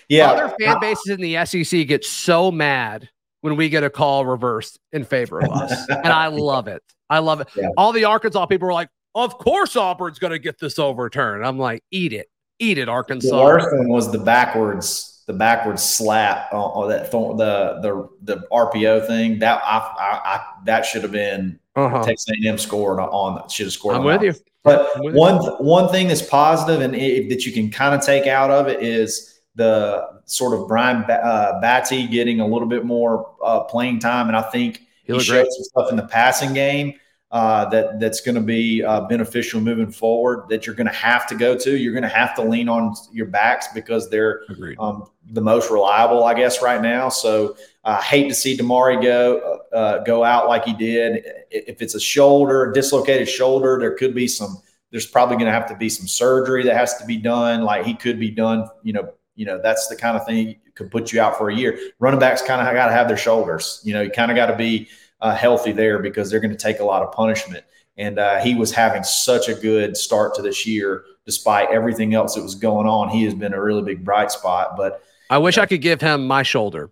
yeah. 0.08 0.30
Other 0.30 0.54
fan 0.60 0.78
bases 0.80 1.08
in 1.08 1.20
the 1.20 1.44
SEC 1.44 1.86
get 1.86 2.04
so 2.04 2.50
mad 2.50 3.08
when 3.42 3.56
we 3.56 3.68
get 3.68 3.82
a 3.84 3.90
call 3.90 4.24
reversed 4.26 4.78
in 4.92 5.04
favor 5.04 5.40
of 5.40 5.50
us. 5.50 5.88
and 5.88 6.08
I 6.08 6.26
love 6.32 6.68
it. 6.68 6.82
I 7.08 7.18
love 7.20 7.40
it. 7.40 7.48
Yeah. 7.56 7.68
All 7.76 7.92
the 7.92 8.04
Arkansas 8.04 8.46
people 8.46 8.66
were 8.66 8.72
like, 8.74 8.88
of 9.14 9.38
course 9.38 9.76
Auburn's 9.76 10.18
going 10.18 10.32
to 10.32 10.38
get 10.38 10.58
this 10.60 10.78
overturned. 10.78 11.44
I'm 11.46 11.58
like, 11.58 11.82
eat 11.90 12.12
it. 12.12 12.28
Eat 12.58 12.76
it, 12.78 12.88
Arkansas. 12.88 13.58
was 13.88 14.12
the 14.12 14.18
backwards, 14.18 15.09
the 15.30 15.38
backwards 15.38 15.82
slap 15.82 16.52
on, 16.52 16.58
on 16.82 16.88
that 16.88 17.10
th- 17.12 17.36
the 17.36 17.78
the 17.82 18.08
the 18.34 18.46
RPO 18.50 19.06
thing. 19.06 19.38
That 19.38 19.62
I, 19.64 19.78
I, 19.78 20.20
I 20.36 20.44
that 20.64 20.84
should 20.84 21.02
have 21.02 21.12
been 21.12 21.58
Uh-huh. 21.76 22.02
Texas 22.02 22.26
A&M 22.44 22.58
scored 22.58 22.98
on. 22.98 23.36
That 23.36 23.50
should 23.50 23.66
have 23.66 23.72
scored. 23.72 23.96
I'm 23.96 24.04
with 24.04 24.22
you. 24.22 24.34
But 24.64 24.90
with 25.00 25.14
you. 25.14 25.20
one 25.20 25.36
one 25.58 25.88
thing 25.90 26.08
that's 26.08 26.22
positive 26.22 26.80
and 26.80 26.94
it, 26.96 27.28
that 27.28 27.46
you 27.46 27.52
can 27.52 27.70
kind 27.70 27.94
of 27.94 28.00
take 28.04 28.26
out 28.26 28.50
of 28.50 28.66
it 28.68 28.82
is 28.82 29.40
the 29.54 30.08
sort 30.24 30.58
of 30.58 30.66
Brian 30.68 31.04
uh, 31.04 31.60
Battie 31.62 32.10
getting 32.10 32.40
a 32.40 32.46
little 32.46 32.68
bit 32.68 32.84
more 32.84 33.34
uh, 33.44 33.60
playing 33.60 33.98
time, 34.00 34.28
and 34.28 34.36
I 34.36 34.42
think 34.42 34.80
He 35.04 35.12
he, 35.12 35.20
showed 35.20 35.42
great. 35.42 35.52
some 35.52 35.64
stuff 35.64 35.90
in 35.90 35.96
the 35.96 36.06
passing 36.06 36.52
game 36.54 36.94
uh, 37.32 37.64
that 37.68 38.00
that's 38.00 38.20
going 38.20 38.34
to 38.34 38.40
be 38.40 38.82
uh, 38.82 39.02
beneficial 39.02 39.60
moving 39.60 39.90
forward. 39.90 40.48
That 40.48 40.66
you're 40.66 40.74
going 40.74 40.88
to 40.88 40.92
have 40.92 41.26
to 41.28 41.34
go 41.36 41.56
to. 41.56 41.76
You're 41.76 41.92
going 41.92 42.02
to 42.02 42.08
have 42.08 42.34
to 42.36 42.42
lean 42.42 42.68
on 42.68 42.94
your 43.12 43.26
backs 43.26 43.68
because 43.72 44.10
they're 44.10 44.42
um, 44.78 45.08
the 45.30 45.40
most 45.40 45.70
reliable, 45.70 46.24
I 46.24 46.34
guess, 46.34 46.60
right 46.60 46.82
now. 46.82 47.08
So 47.08 47.56
I 47.84 48.00
hate 48.00 48.28
to 48.28 48.34
see 48.34 48.56
Damari 48.56 49.00
go 49.00 49.60
uh, 49.72 49.98
go 49.98 50.24
out 50.24 50.48
like 50.48 50.64
he 50.64 50.72
did. 50.72 51.24
If 51.50 51.80
it's 51.82 51.94
a 51.94 52.00
shoulder, 52.00 52.72
dislocated 52.72 53.28
shoulder, 53.28 53.78
there 53.78 53.94
could 53.94 54.14
be 54.14 54.26
some. 54.26 54.60
There's 54.90 55.06
probably 55.06 55.36
going 55.36 55.46
to 55.46 55.52
have 55.52 55.68
to 55.68 55.76
be 55.76 55.88
some 55.88 56.08
surgery 56.08 56.64
that 56.64 56.76
has 56.76 56.96
to 56.96 57.06
be 57.06 57.16
done. 57.16 57.62
Like 57.62 57.86
he 57.86 57.94
could 57.94 58.18
be 58.18 58.30
done. 58.30 58.68
You 58.82 58.94
know, 58.94 59.12
you 59.36 59.46
know 59.46 59.60
that's 59.62 59.86
the 59.86 59.94
kind 59.94 60.16
of 60.16 60.26
thing 60.26 60.56
could 60.74 60.90
put 60.90 61.12
you 61.12 61.20
out 61.20 61.38
for 61.38 61.50
a 61.50 61.54
year. 61.54 61.78
Running 62.00 62.18
backs 62.18 62.42
kind 62.42 62.66
of 62.66 62.74
got 62.74 62.86
to 62.86 62.92
have 62.92 63.06
their 63.06 63.16
shoulders. 63.16 63.80
You 63.84 63.92
know, 63.92 64.00
you 64.02 64.10
kind 64.10 64.32
of 64.32 64.34
got 64.34 64.46
to 64.46 64.56
be 64.56 64.88
uh, 65.20 65.34
healthy 65.34 65.72
there 65.72 65.98
because 65.98 66.30
they're 66.30 66.40
going 66.40 66.50
to 66.50 66.56
take 66.56 66.80
a 66.80 66.84
lot 66.84 67.02
of 67.02 67.12
punishment. 67.12 67.64
And 67.96 68.18
uh, 68.18 68.38
he 68.40 68.54
was 68.54 68.72
having 68.72 69.02
such 69.04 69.48
a 69.48 69.54
good 69.54 69.96
start 69.96 70.34
to 70.36 70.42
this 70.42 70.66
year, 70.66 71.04
despite 71.26 71.68
everything 71.70 72.14
else 72.14 72.34
that 72.34 72.42
was 72.42 72.54
going 72.54 72.86
on. 72.86 73.10
He 73.10 73.24
has 73.24 73.34
been 73.34 73.52
a 73.52 73.60
really 73.62 73.82
big 73.82 74.04
bright 74.04 74.30
spot. 74.30 74.76
But 74.76 75.02
I 75.28 75.38
wish 75.38 75.58
I 75.58 75.66
could 75.66 75.82
give 75.82 76.00
him 76.00 76.26
my 76.26 76.42
shoulder. 76.42 76.90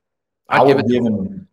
I 0.48 0.58
I'd 0.60 0.66
give 0.76 0.88
give 0.88 1.04
him. 1.04 1.48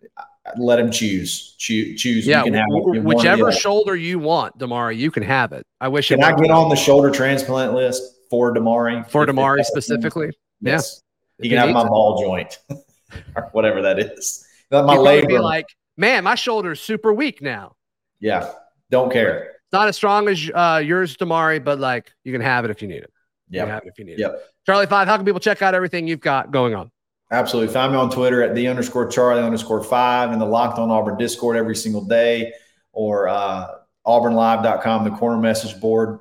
Let 0.57 0.79
him 0.79 0.91
choose. 0.91 1.55
Choose. 1.57 1.99
choose. 1.99 2.27
Yeah, 2.27 2.39
you 2.39 2.45
can 2.45 2.53
have 2.53 2.67
w- 2.67 2.83
one 2.85 2.97
or 2.97 3.01
the 3.01 3.07
whichever 3.07 3.51
shoulder 3.51 3.95
you 3.95 4.19
want, 4.19 4.57
Damari, 4.59 4.95
you 4.95 5.09
can 5.09 5.23
have 5.23 5.53
it. 5.53 5.65
I 5.81 5.87
wish 5.87 6.09
Can 6.09 6.23
I 6.23 6.35
get 6.35 6.51
on 6.51 6.69
the 6.69 6.75
shoulder 6.75 7.09
transplant 7.09 7.73
list 7.73 8.03
for 8.29 8.53
Damari? 8.53 9.09
for 9.09 9.25
Damari 9.25 9.63
specifically. 9.63 10.29
Yes. 10.61 11.01
He 11.39 11.43
he 11.43 11.49
can 11.49 11.57
have 11.57 11.71
my 11.71 11.81
it. 11.81 11.87
ball 11.87 12.21
joint 12.21 12.59
or 13.35 13.49
whatever 13.53 13.81
that 13.81 13.97
is. 13.99 14.45
My 14.69 14.93
He'd 14.93 14.97
be 14.97 15.01
labor. 15.03 15.39
like, 15.41 15.65
man, 15.97 16.23
my 16.23 16.35
shoulder's 16.35 16.81
super 16.81 17.13
weak 17.13 17.41
now. 17.41 17.75
yeah. 18.19 18.51
Don't 18.91 19.11
care. 19.11 19.45
It's 19.45 19.73
not 19.73 19.87
as 19.87 19.95
strong 19.95 20.27
as 20.27 20.49
uh, 20.53 20.79
yours, 20.85 21.17
Damari, 21.17 21.61
but 21.61 21.79
like 21.79 22.11
you 22.23 22.31
can 22.31 22.39
have 22.41 22.65
it 22.65 22.71
if 22.71 22.83
you 22.83 22.87
need 22.87 23.01
it. 23.01 23.11
Yeah. 23.49 23.65
Have 23.65 23.81
it 23.83 23.89
if 23.89 23.97
you 23.97 24.05
need 24.05 24.13
it. 24.13 24.19
Yep. 24.19 24.43
Charlie 24.65 24.85
Five, 24.85 25.07
how 25.07 25.15
can 25.17 25.25
people 25.25 25.39
check 25.39 25.63
out 25.63 25.73
everything 25.73 26.07
you've 26.07 26.19
got 26.19 26.51
going 26.51 26.75
on? 26.75 26.91
Absolutely. 27.31 27.73
Find 27.73 27.91
me 27.91 27.97
on 27.97 28.11
Twitter 28.11 28.43
at 28.43 28.53
the 28.53 28.67
underscore 28.67 29.07
Charlie 29.07 29.41
underscore 29.41 29.83
five 29.83 30.31
and 30.31 30.39
the 30.39 30.45
Locked 30.45 30.77
On 30.77 30.91
Auburn 30.91 31.17
Discord 31.17 31.57
every 31.57 31.75
single 31.75 32.05
day 32.05 32.53
or 32.93 33.27
uh, 33.27 33.79
auburnlive.com, 34.05 35.03
the 35.03 35.11
corner 35.11 35.41
message 35.41 35.79
board. 35.81 36.19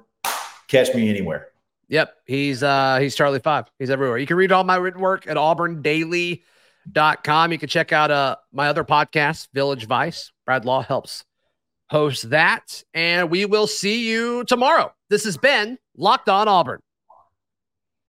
Catch 0.68 0.94
me 0.94 1.10
anywhere. 1.10 1.48
Yep, 1.88 2.14
he's 2.24 2.62
uh 2.62 2.98
he's 2.98 3.14
Charlie 3.14 3.40
Five. 3.40 3.66
He's 3.78 3.90
everywhere. 3.90 4.16
You 4.16 4.26
can 4.26 4.38
read 4.38 4.52
all 4.52 4.64
my 4.64 4.76
written 4.76 5.02
work 5.02 5.26
at 5.26 5.36
auburndaily.com. 6.92 7.52
You 7.52 7.58
can 7.58 7.68
check 7.68 7.92
out 7.92 8.10
uh 8.10 8.36
my 8.52 8.68
other 8.68 8.84
podcast, 8.84 9.48
Village 9.52 9.86
Vice. 9.86 10.32
Brad 10.46 10.64
Law 10.64 10.82
helps 10.82 11.24
host 11.90 12.30
that. 12.30 12.82
And 12.92 13.30
we 13.30 13.44
will 13.46 13.66
see 13.66 14.08
you 14.08 14.44
tomorrow. 14.44 14.92
This 15.10 15.24
has 15.24 15.36
been 15.36 15.78
Locked 15.96 16.28
On 16.28 16.48
Auburn. 16.48 16.80